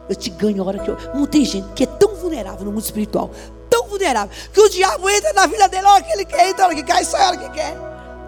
[0.08, 0.96] Eu te ganho a hora que eu.
[1.14, 3.30] Não tem gente que é tão vulnerável no mundo espiritual.
[3.72, 4.36] Tão vulnerável.
[4.52, 5.86] Que o diabo entra na vida dele.
[5.86, 7.74] Olha que ele quer, entra hora que cai, sai a hora que quer.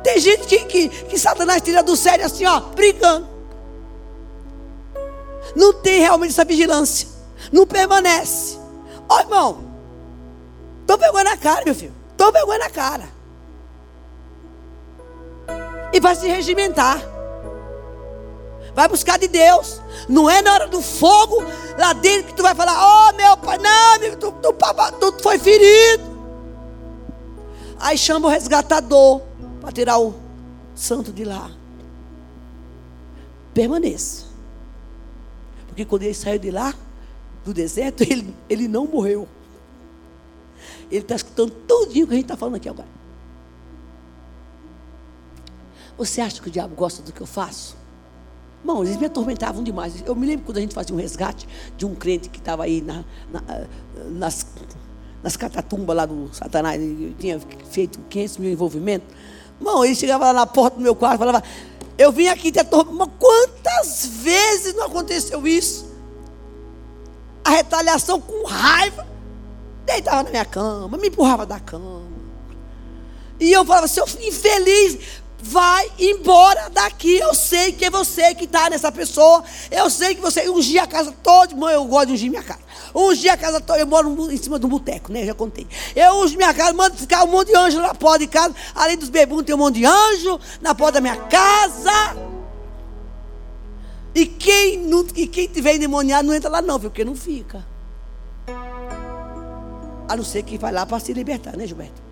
[0.02, 3.28] Tem gente que, que, que Satanás tira do sério assim, ó, brincando.
[5.54, 7.06] Não tem realmente essa vigilância.
[7.52, 8.56] Não permanece.
[9.06, 9.64] Ó, irmão.
[10.86, 11.94] Tô pegando na cara, meu filho.
[12.16, 13.06] Tô pegando na cara.
[15.92, 17.02] E vai se regimentar.
[18.74, 19.80] Vai buscar de Deus.
[20.08, 21.42] Não é na hora do fogo
[21.78, 22.74] lá dentro que tu vai falar:
[23.08, 26.14] Oh, meu pai, não, amigo, tu, tu, tu, tu foi ferido.
[27.78, 29.22] Aí chama o resgatador
[29.60, 30.14] para tirar o
[30.74, 31.50] santo de lá.
[33.52, 34.24] Permaneça.
[35.68, 36.74] Porque quando ele saiu de lá,
[37.44, 39.28] do deserto, ele, ele não morreu.
[40.90, 42.88] Ele está escutando tudinho que a gente está falando aqui agora.
[45.96, 47.83] Você acha que o diabo gosta do que eu faço?
[48.64, 50.02] Irmão, eles me atormentavam demais.
[50.06, 51.46] Eu me lembro quando a gente fazia um resgate
[51.76, 53.42] de um crente que estava aí na, na,
[54.08, 54.46] nas,
[55.22, 56.80] nas catatumbas lá do Satanás.
[56.80, 57.38] Ele tinha
[57.70, 59.06] feito 500 mil envolvimentos.
[59.60, 61.42] Irmão, ele chegava lá na porta do meu quarto e falava:
[61.98, 63.06] Eu vim aqui te atormentar.
[63.18, 65.92] Quantas vezes não aconteceu isso?
[67.44, 69.06] A retaliação com raiva.
[69.84, 72.14] Deitava na minha cama, me empurrava da cama.
[73.38, 74.98] E eu falava, seu infeliz,
[75.44, 77.16] vai embora daqui.
[77.18, 79.44] Eu sei que é você que está nessa pessoa.
[79.70, 81.54] Eu sei que você ungir a casa toda.
[81.54, 82.60] Mãe, eu gosto de ungir minha casa.
[82.94, 83.78] Ungir a casa toda.
[83.78, 85.26] Eu moro em cima um boteco, né?
[85.26, 85.66] Já contei.
[85.94, 88.54] Eu unjo minha casa, mando ficar um monte de anjo na porta de casa.
[88.74, 92.16] Além dos bebuns, tem um monte de anjo na porta da minha casa.
[94.14, 97.66] E quem, não, e quem tiver endemoniado não entra lá, não, porque não fica.
[100.08, 102.02] A não ser que vai lá para se libertar, né, Gilberto?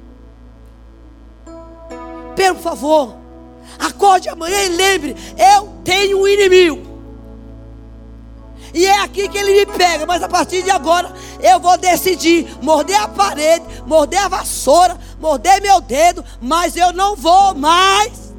[2.34, 3.21] Por favor,
[3.78, 6.92] Acorde amanhã e lembre: eu tenho um inimigo.
[8.74, 12.56] E é aqui que ele me pega, mas a partir de agora eu vou decidir
[12.62, 18.32] morder a parede, morder a vassoura, morder meu dedo, mas eu não vou mais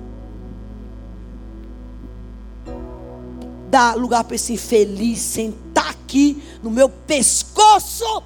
[3.69, 8.23] dar lugar para esse infeliz sentar aqui no meu pescoço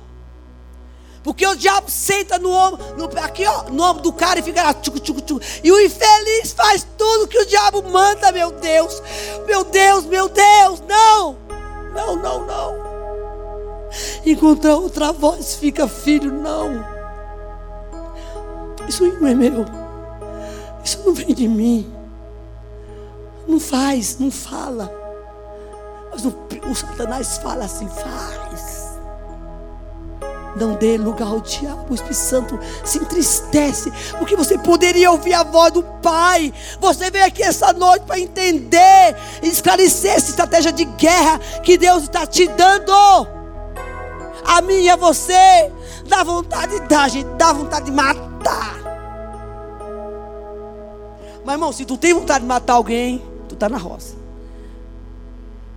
[1.28, 4.63] porque o diabo senta no ombro, no, aqui ó, no ombro do cara e fica
[4.63, 5.41] lá, tchucu, tchucu, tchucu.
[5.61, 9.03] E o infeliz faz tudo que o diabo manda, meu Deus.
[9.45, 11.36] Meu Deus, meu Deus, não.
[11.93, 12.75] Não, não, não.
[14.25, 16.82] Enquanto a outra voz fica, filho, não.
[18.88, 19.65] Isso não é meu.
[20.81, 21.93] Isso não vem de mim.
[23.45, 24.89] Não faz, não fala.
[26.10, 26.34] Mas o,
[26.72, 28.86] o Satanás fala assim, faz.
[30.59, 31.85] Não dê lugar ao diabo.
[31.89, 33.91] O Espírito Santo se entristece.
[34.17, 36.53] Porque você poderia ouvir a voz do Pai.
[36.79, 42.03] Você veio aqui essa noite para entender e esclarecer essa estratégia de guerra que Deus
[42.03, 42.91] está te dando.
[44.45, 45.71] A mim e a você.
[46.07, 47.29] Dá vontade de dar, gente.
[47.38, 48.77] Dá vontade de matar.
[51.45, 54.15] Mas irmão, se tu tem vontade de matar alguém, tu está na roça.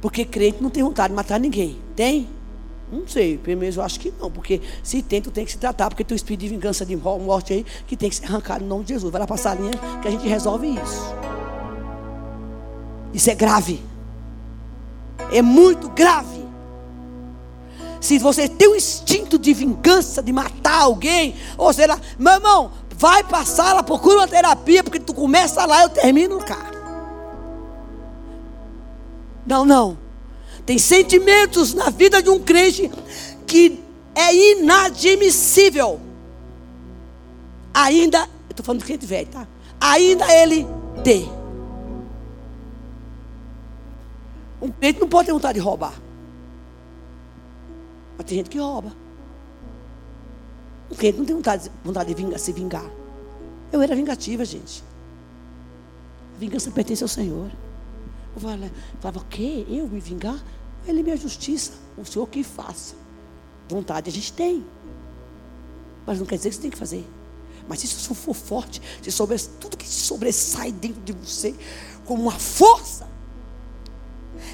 [0.00, 1.78] Porque crente não tem vontade de matar ninguém.
[1.94, 2.28] Tem?
[2.92, 5.58] Não sei, pelo menos eu acho que não, porque se tem, tu tem que se
[5.58, 8.64] tratar, porque tem um espírito de vingança de morte aí que tem que ser arrancado
[8.64, 9.12] em nome de Jesus.
[9.12, 9.72] Vai lá passar a linha
[10.02, 11.14] que a gente resolve isso.
[13.14, 13.80] Isso é grave.
[15.32, 16.40] É muito grave.
[18.00, 22.72] Se você tem um instinto de vingança, de matar alguém, ou sei lá, meu irmão,
[22.96, 26.70] vai passar lá, procura uma terapia, porque tu começa lá, eu termino cá.
[29.46, 30.09] Não, não.
[30.70, 32.88] Tem sentimentos na vida de um crente
[33.44, 33.82] que
[34.14, 36.00] é inadmissível.
[37.74, 39.48] Ainda, eu estou falando de crente velho, tá?
[39.80, 40.64] Ainda ele
[41.02, 41.28] ter.
[44.62, 46.00] Um crente não pode ter vontade de roubar.
[48.16, 48.94] Mas tem gente que rouba.
[50.88, 52.88] Um crente não tem vontade, vontade de vingar, se vingar.
[53.72, 54.84] Eu era vingativa, gente.
[56.36, 57.50] A vingança pertence ao Senhor.
[58.36, 58.70] Eu falava,
[59.00, 59.66] falava o quê?
[59.68, 60.40] Eu me vingar?
[60.86, 61.72] Ele minha justiça.
[61.96, 62.94] O Senhor que faça.
[63.68, 64.64] Vontade a gente tem.
[66.06, 67.06] Mas não quer dizer que você tem que fazer.
[67.68, 71.54] Mas se isso for forte, se souber tudo que sobressai dentro de você
[72.04, 73.08] como uma força,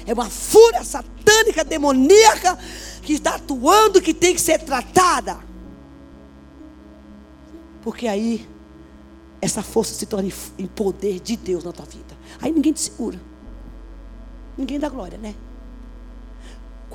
[0.05, 2.57] é uma fúria satânica, demoníaca,
[3.01, 5.39] que está atuando, que tem que ser tratada.
[7.81, 8.47] Porque aí,
[9.41, 12.17] essa força se torna em poder de Deus na tua vida.
[12.41, 13.19] Aí ninguém te segura.
[14.57, 15.33] Ninguém dá glória, né?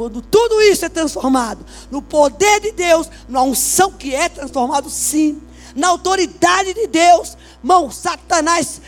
[0.02, 5.40] Quando tudo isso é transformado no poder de Deus, na unção que é transformado, sim,
[5.76, 8.82] na autoridade de Deus, mão, Satanás,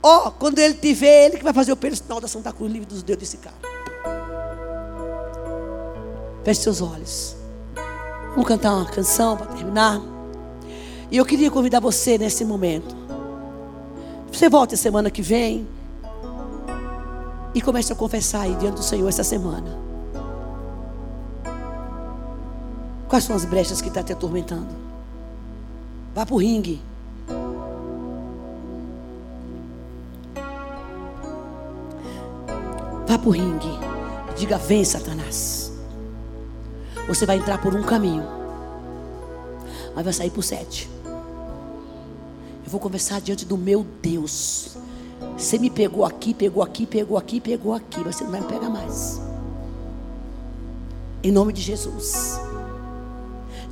[0.00, 2.86] ó, quando ele te vê, ele que vai fazer o personal da Santa Cruz, livre
[2.86, 3.56] dos deuses desse cara.
[6.44, 7.34] Feche seus olhos.
[8.30, 10.00] Vamos cantar uma canção para terminar.
[11.10, 12.94] E eu queria convidar você nesse momento.
[14.32, 15.66] Você volta semana que vem
[17.52, 19.91] e comece a confessar aí diante do Senhor essa semana.
[23.12, 24.74] Quais são as brechas que está te atormentando?
[26.14, 26.80] Vá para o ringue.
[33.06, 33.68] Vá para o ringue.
[34.34, 35.74] Diga: Vem, Satanás.
[37.06, 38.24] Você vai entrar por um caminho,
[39.94, 40.88] mas vai sair por sete.
[41.04, 44.78] Eu vou conversar diante do meu Deus.
[45.36, 48.70] Você me pegou aqui, pegou aqui, pegou aqui, pegou aqui, você não vai me pegar
[48.70, 49.20] mais.
[51.22, 52.40] Em nome de Jesus.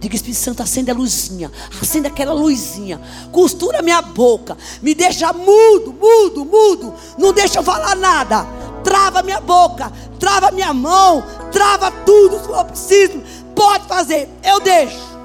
[0.01, 1.52] Diga, Espírito Santo, acende a luzinha.
[1.81, 2.98] Acende aquela luzinha.
[3.31, 4.56] Costura minha boca.
[4.81, 6.94] Me deixa mudo, mudo, mudo.
[7.18, 8.47] Não deixa eu falar nada.
[8.82, 9.93] Trava minha boca.
[10.18, 11.22] Trava minha mão.
[11.52, 12.39] Trava tudo.
[12.39, 13.22] Se for preciso,
[13.55, 14.27] pode fazer.
[14.43, 15.18] Eu deixo.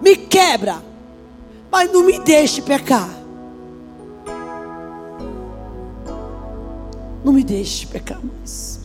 [0.00, 0.80] Me quebra.
[1.68, 3.10] Mas não me deixe pecar.
[7.24, 8.78] Não me deixe pecar mais.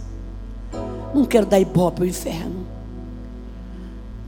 [1.14, 2.61] Não quero dar ibope ao inferno.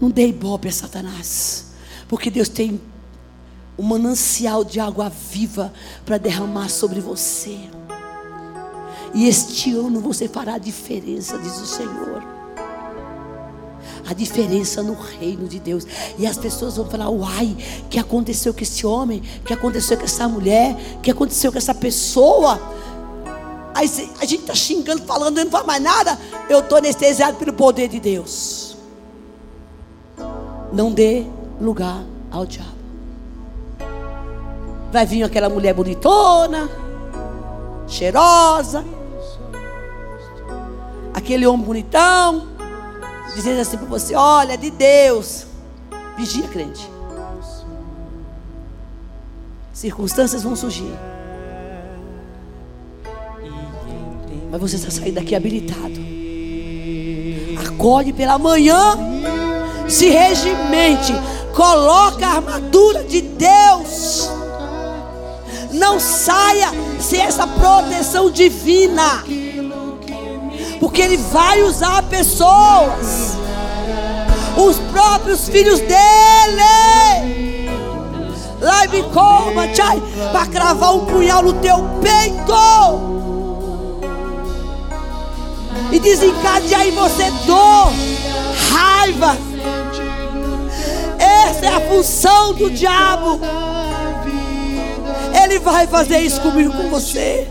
[0.04, 1.68] Não dê ibope a Satanás.
[2.10, 2.82] Porque Deus tem
[3.80, 5.72] um manancial de água viva
[6.06, 7.58] para derramar sobre você.
[9.14, 12.22] E este ano você fará a diferença, diz o Senhor.
[14.06, 15.88] A diferença no reino de Deus.
[16.20, 17.56] E as pessoas vão falar: Uai,
[17.86, 19.24] o que aconteceu com esse homem?
[19.40, 20.76] O que aconteceu com essa mulher?
[20.98, 22.62] O que aconteceu com essa pessoa?
[23.74, 23.90] Aí
[24.20, 26.20] a gente está xingando, falando, não faz mais nada.
[26.50, 28.63] Eu estou anestesiado pelo poder de Deus.
[30.74, 31.24] Não dê
[31.62, 32.74] lugar ao diabo.
[34.92, 36.68] Vai vir aquela mulher bonitona,
[37.88, 38.84] cheirosa,
[41.14, 42.48] aquele homem bonitão,
[43.36, 45.46] dizendo assim para você: Olha, de Deus,
[46.18, 46.90] vigia, crente.
[49.72, 50.94] Circunstâncias vão surgir.
[54.50, 56.02] Mas você está saindo daqui habilitado.
[57.68, 58.96] Acorde pela manhã
[59.88, 61.14] se regimente,
[61.54, 64.30] coloca a armadura de Deus.
[65.72, 66.70] Não saia
[67.00, 69.24] sem essa proteção divina.
[70.80, 73.38] Porque ele vai usar pessoas.
[74.58, 75.94] Os próprios filhos dele.
[78.62, 80.02] Lá me coma, tchai,
[80.32, 82.54] para cravar um punhal no teu peito.
[85.92, 87.92] E desencadear em você dor,
[88.72, 89.38] raiva
[91.44, 93.40] essa é a função do diabo.
[95.44, 97.46] Ele vai fazer isso comigo, com você.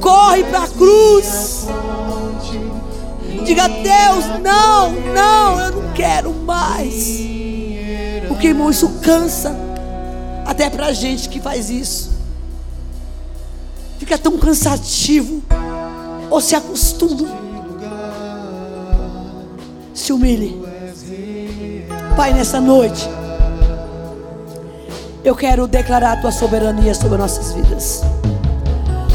[0.00, 1.66] Corre para a cruz.
[3.44, 7.20] Diga, Deus, não, não, eu não quero mais.
[8.28, 9.56] Porque, irmão, isso cansa.
[10.46, 12.12] Até para a gente que faz isso.
[13.98, 15.42] Fica tão cansativo.
[16.30, 17.28] Ou se acostuma.
[19.92, 20.61] Se humilhe.
[22.16, 23.08] Pai, nessa noite,
[25.24, 28.02] eu quero declarar a tua soberania sobre nossas vidas.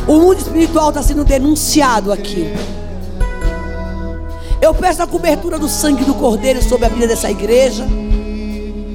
[0.07, 2.51] O mundo espiritual está sendo denunciado aqui.
[4.59, 7.85] Eu peço a cobertura do sangue do Cordeiro sobre a vida dessa igreja,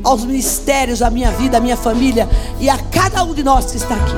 [0.03, 3.77] aos ministérios, a minha vida, a minha família e a cada um de nós que
[3.77, 4.17] está aqui.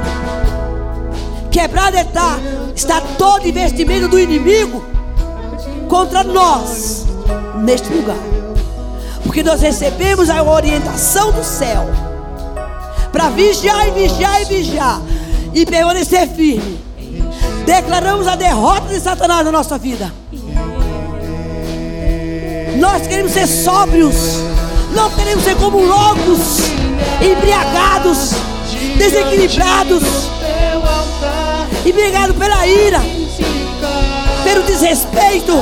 [1.51, 2.39] Quebrado está,
[2.74, 4.82] está todo investimento do inimigo
[5.89, 7.05] contra nós
[7.62, 8.34] neste lugar.
[9.24, 11.88] Porque nós recebemos a orientação do céu
[13.10, 15.02] para vigiar e vigiar e vigiar
[15.55, 16.80] e permanecer firme.
[17.64, 20.12] Declaramos a derrota de Satanás na nossa vida.
[22.78, 24.14] Nós queremos ser sóbrios.
[24.94, 26.59] Não queremos ser como loucos,
[27.20, 28.30] embriagados,
[28.96, 30.05] desequilibrados,
[31.84, 33.01] embriagados pela ira,
[34.44, 35.52] pelo desrespeito,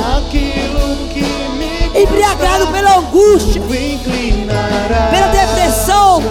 [1.95, 6.23] embriagado pela angústia, pela depressão,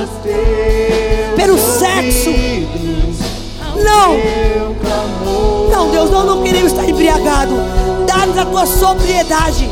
[1.36, 2.30] pelo sexo.
[3.76, 4.16] Não,
[5.70, 7.54] não, Deus, nós não queremos estar embriagado.
[8.06, 9.68] Dá-nos a tua sobriedade,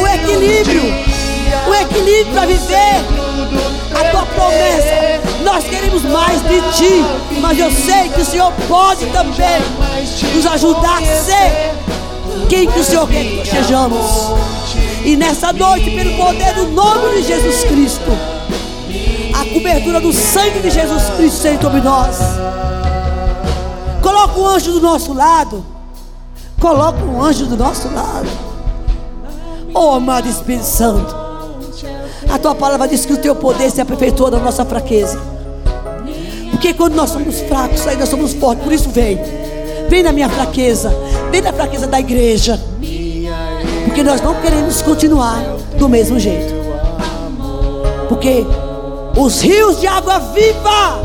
[0.00, 0.82] o equilíbrio,
[1.68, 2.96] o equilíbrio para viver.
[3.94, 5.26] a tua promessa.
[5.42, 7.04] Nós queremos mais de ti,
[7.40, 9.60] mas eu sei que o Senhor pode também
[10.34, 11.85] nos ajudar a ser
[12.48, 14.06] quem que o Senhor quer que sejamos.
[15.04, 18.10] E nessa noite, pelo poder do nome de Jesus Cristo,
[19.34, 22.16] a cobertura do sangue de Jesus Cristo seja sobre nós.
[24.02, 25.64] Coloca um anjo do nosso lado.
[26.60, 28.28] Coloca um anjo do nosso lado.
[29.74, 31.14] Oh, amado Espírito Santo.
[32.30, 35.20] A tua palavra diz que o teu poder se aperfeiçoa na nossa fraqueza.
[36.50, 38.64] Porque quando nós somos fracos, ainda somos fortes.
[38.64, 39.18] Por isso vem.
[39.88, 40.92] Vem na minha fraqueza.
[41.30, 42.60] Vem na fraqueza da igreja.
[43.84, 45.42] Porque nós não queremos continuar
[45.78, 46.54] do mesmo jeito.
[48.08, 48.44] Porque
[49.16, 51.00] os rios de água viva.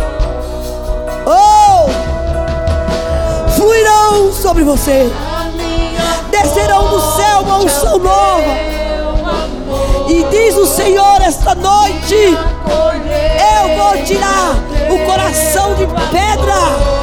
[1.26, 1.90] Oh!
[3.52, 5.10] Fluirão sobre você.
[6.32, 8.72] Descerão do céu uma unção nova.
[10.10, 14.56] E diz o Senhor esta noite: Eu vou tirar
[14.90, 17.01] o coração de pedra.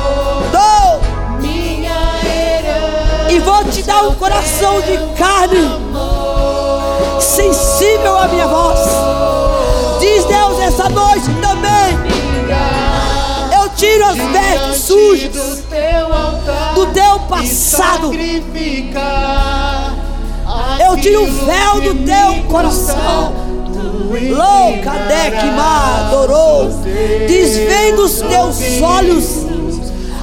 [3.71, 5.69] Te dar um coração de carne,
[7.21, 8.79] sensível à minha voz.
[10.01, 11.99] Diz Deus essa noite também.
[13.53, 15.65] Eu tiro as vestes sujas
[16.75, 18.11] do teu passado.
[20.81, 23.35] Eu tiro o véu do teu coração.
[24.11, 26.71] Louca, Dequima, adorou.
[27.27, 29.38] Desvém dos teus olhos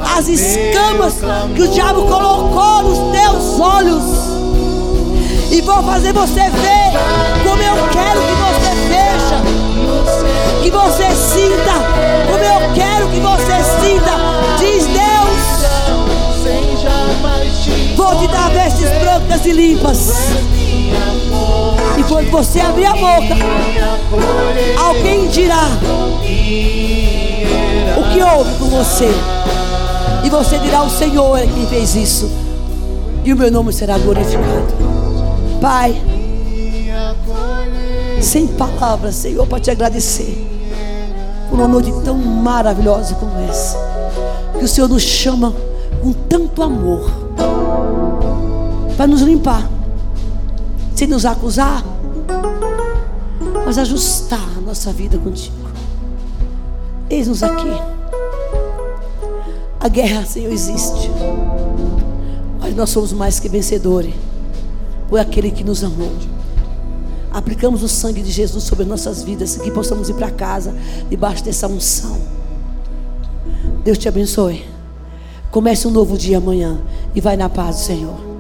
[0.05, 1.15] as escamas
[1.55, 4.03] que o diabo colocou nos teus olhos.
[5.51, 6.91] E vou fazer você ver
[7.43, 9.41] como eu quero que você veja.
[10.61, 11.73] Que você sinta
[12.25, 14.11] como eu quero que você sinta.
[14.57, 15.05] Diz Deus.
[17.95, 20.13] Vou te dar vestes brancas e limpas.
[21.97, 23.35] E quando você abrir a boca,
[24.77, 25.69] alguém dirá
[27.97, 29.09] o que houve com você.
[30.25, 32.31] E você dirá: O Senhor é quem fez isso.
[33.23, 34.73] E o meu nome será glorificado.
[35.61, 35.95] Pai,
[38.19, 40.47] sem palavras, Senhor, para te agradecer
[41.49, 43.77] por uma noite tão maravilhosa como essa.
[44.57, 45.53] Que o Senhor nos chama
[46.01, 47.09] com tanto amor
[48.97, 49.69] para nos limpar,
[50.95, 51.83] sem nos acusar,
[53.65, 55.55] mas ajustar a nossa vida contigo.
[57.09, 57.94] Eis-nos aqui.
[59.85, 61.11] A guerra, Senhor, existe,
[62.59, 64.15] mas nós somos mais que vencedores
[65.07, 66.11] por aquele que nos amou.
[67.31, 70.73] Aplicamos o sangue de Jesus sobre nossas vidas, que possamos ir para casa
[71.07, 72.17] debaixo dessa unção.
[73.83, 74.65] Deus te abençoe.
[75.51, 76.81] Comece um novo dia amanhã
[77.13, 78.34] e vai na paz Senhor.